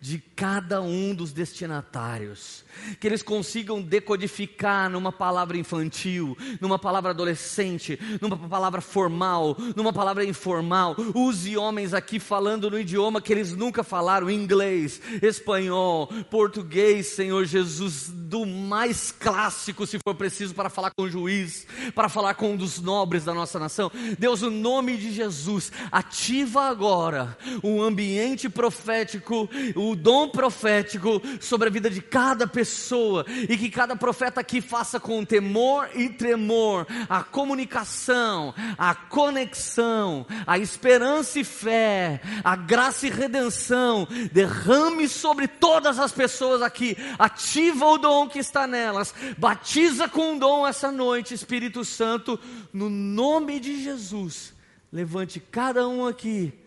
[0.00, 2.64] de cada um dos destinatários,
[3.00, 10.24] que eles consigam decodificar numa palavra infantil, numa palavra adolescente, numa palavra formal, numa palavra
[10.24, 10.96] informal.
[11.14, 18.08] Use homens aqui falando no idioma que eles nunca falaram: inglês, espanhol, português, Senhor Jesus,
[18.08, 22.56] do mais clássico, se for preciso, para falar com o juiz, para falar com um
[22.56, 23.90] dos nobres da nossa nação.
[24.18, 31.70] Deus, o nome de Jesus, ativa agora um ambiente profético o dom profético sobre a
[31.70, 37.22] vida de cada pessoa e que cada profeta aqui faça com temor e tremor a
[37.22, 44.06] comunicação, a conexão, a esperança e fé, a graça e redenção.
[44.32, 50.38] Derrame sobre todas as pessoas aqui, ativa o dom que está nelas, batiza com o
[50.38, 52.38] dom essa noite, Espírito Santo,
[52.72, 54.54] no nome de Jesus.
[54.92, 56.65] Levante cada um aqui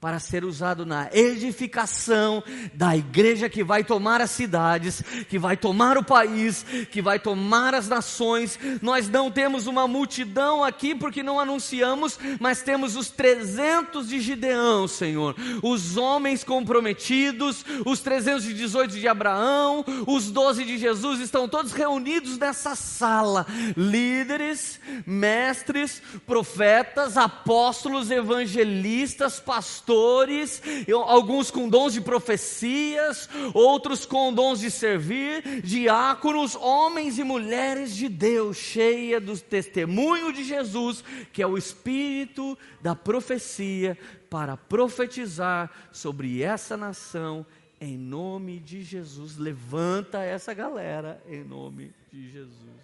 [0.00, 2.42] para ser usado na edificação
[2.72, 7.74] da igreja que vai tomar as cidades, que vai tomar o país, que vai tomar
[7.74, 8.58] as nações.
[8.80, 14.88] Nós não temos uma multidão aqui porque não anunciamos, mas temos os 300 de Gideão,
[14.88, 22.38] Senhor, os homens comprometidos, os 318 de Abraão, os 12 de Jesus estão todos reunidos
[22.38, 23.46] nessa sala.
[23.76, 30.62] Líderes, mestres, profetas, apóstolos, evangelistas, pastores, pastores,
[31.06, 38.08] alguns com dons de profecias, outros com dons de servir, diáconos, homens e mulheres de
[38.08, 46.40] Deus, cheia do testemunho de Jesus, que é o espírito da profecia, para profetizar sobre
[46.40, 47.44] essa nação
[47.80, 49.36] em nome de Jesus.
[49.36, 52.78] Levanta essa galera em nome de Jesus.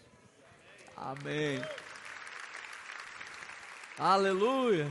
[0.97, 1.63] Amém.
[3.97, 4.91] Aleluia.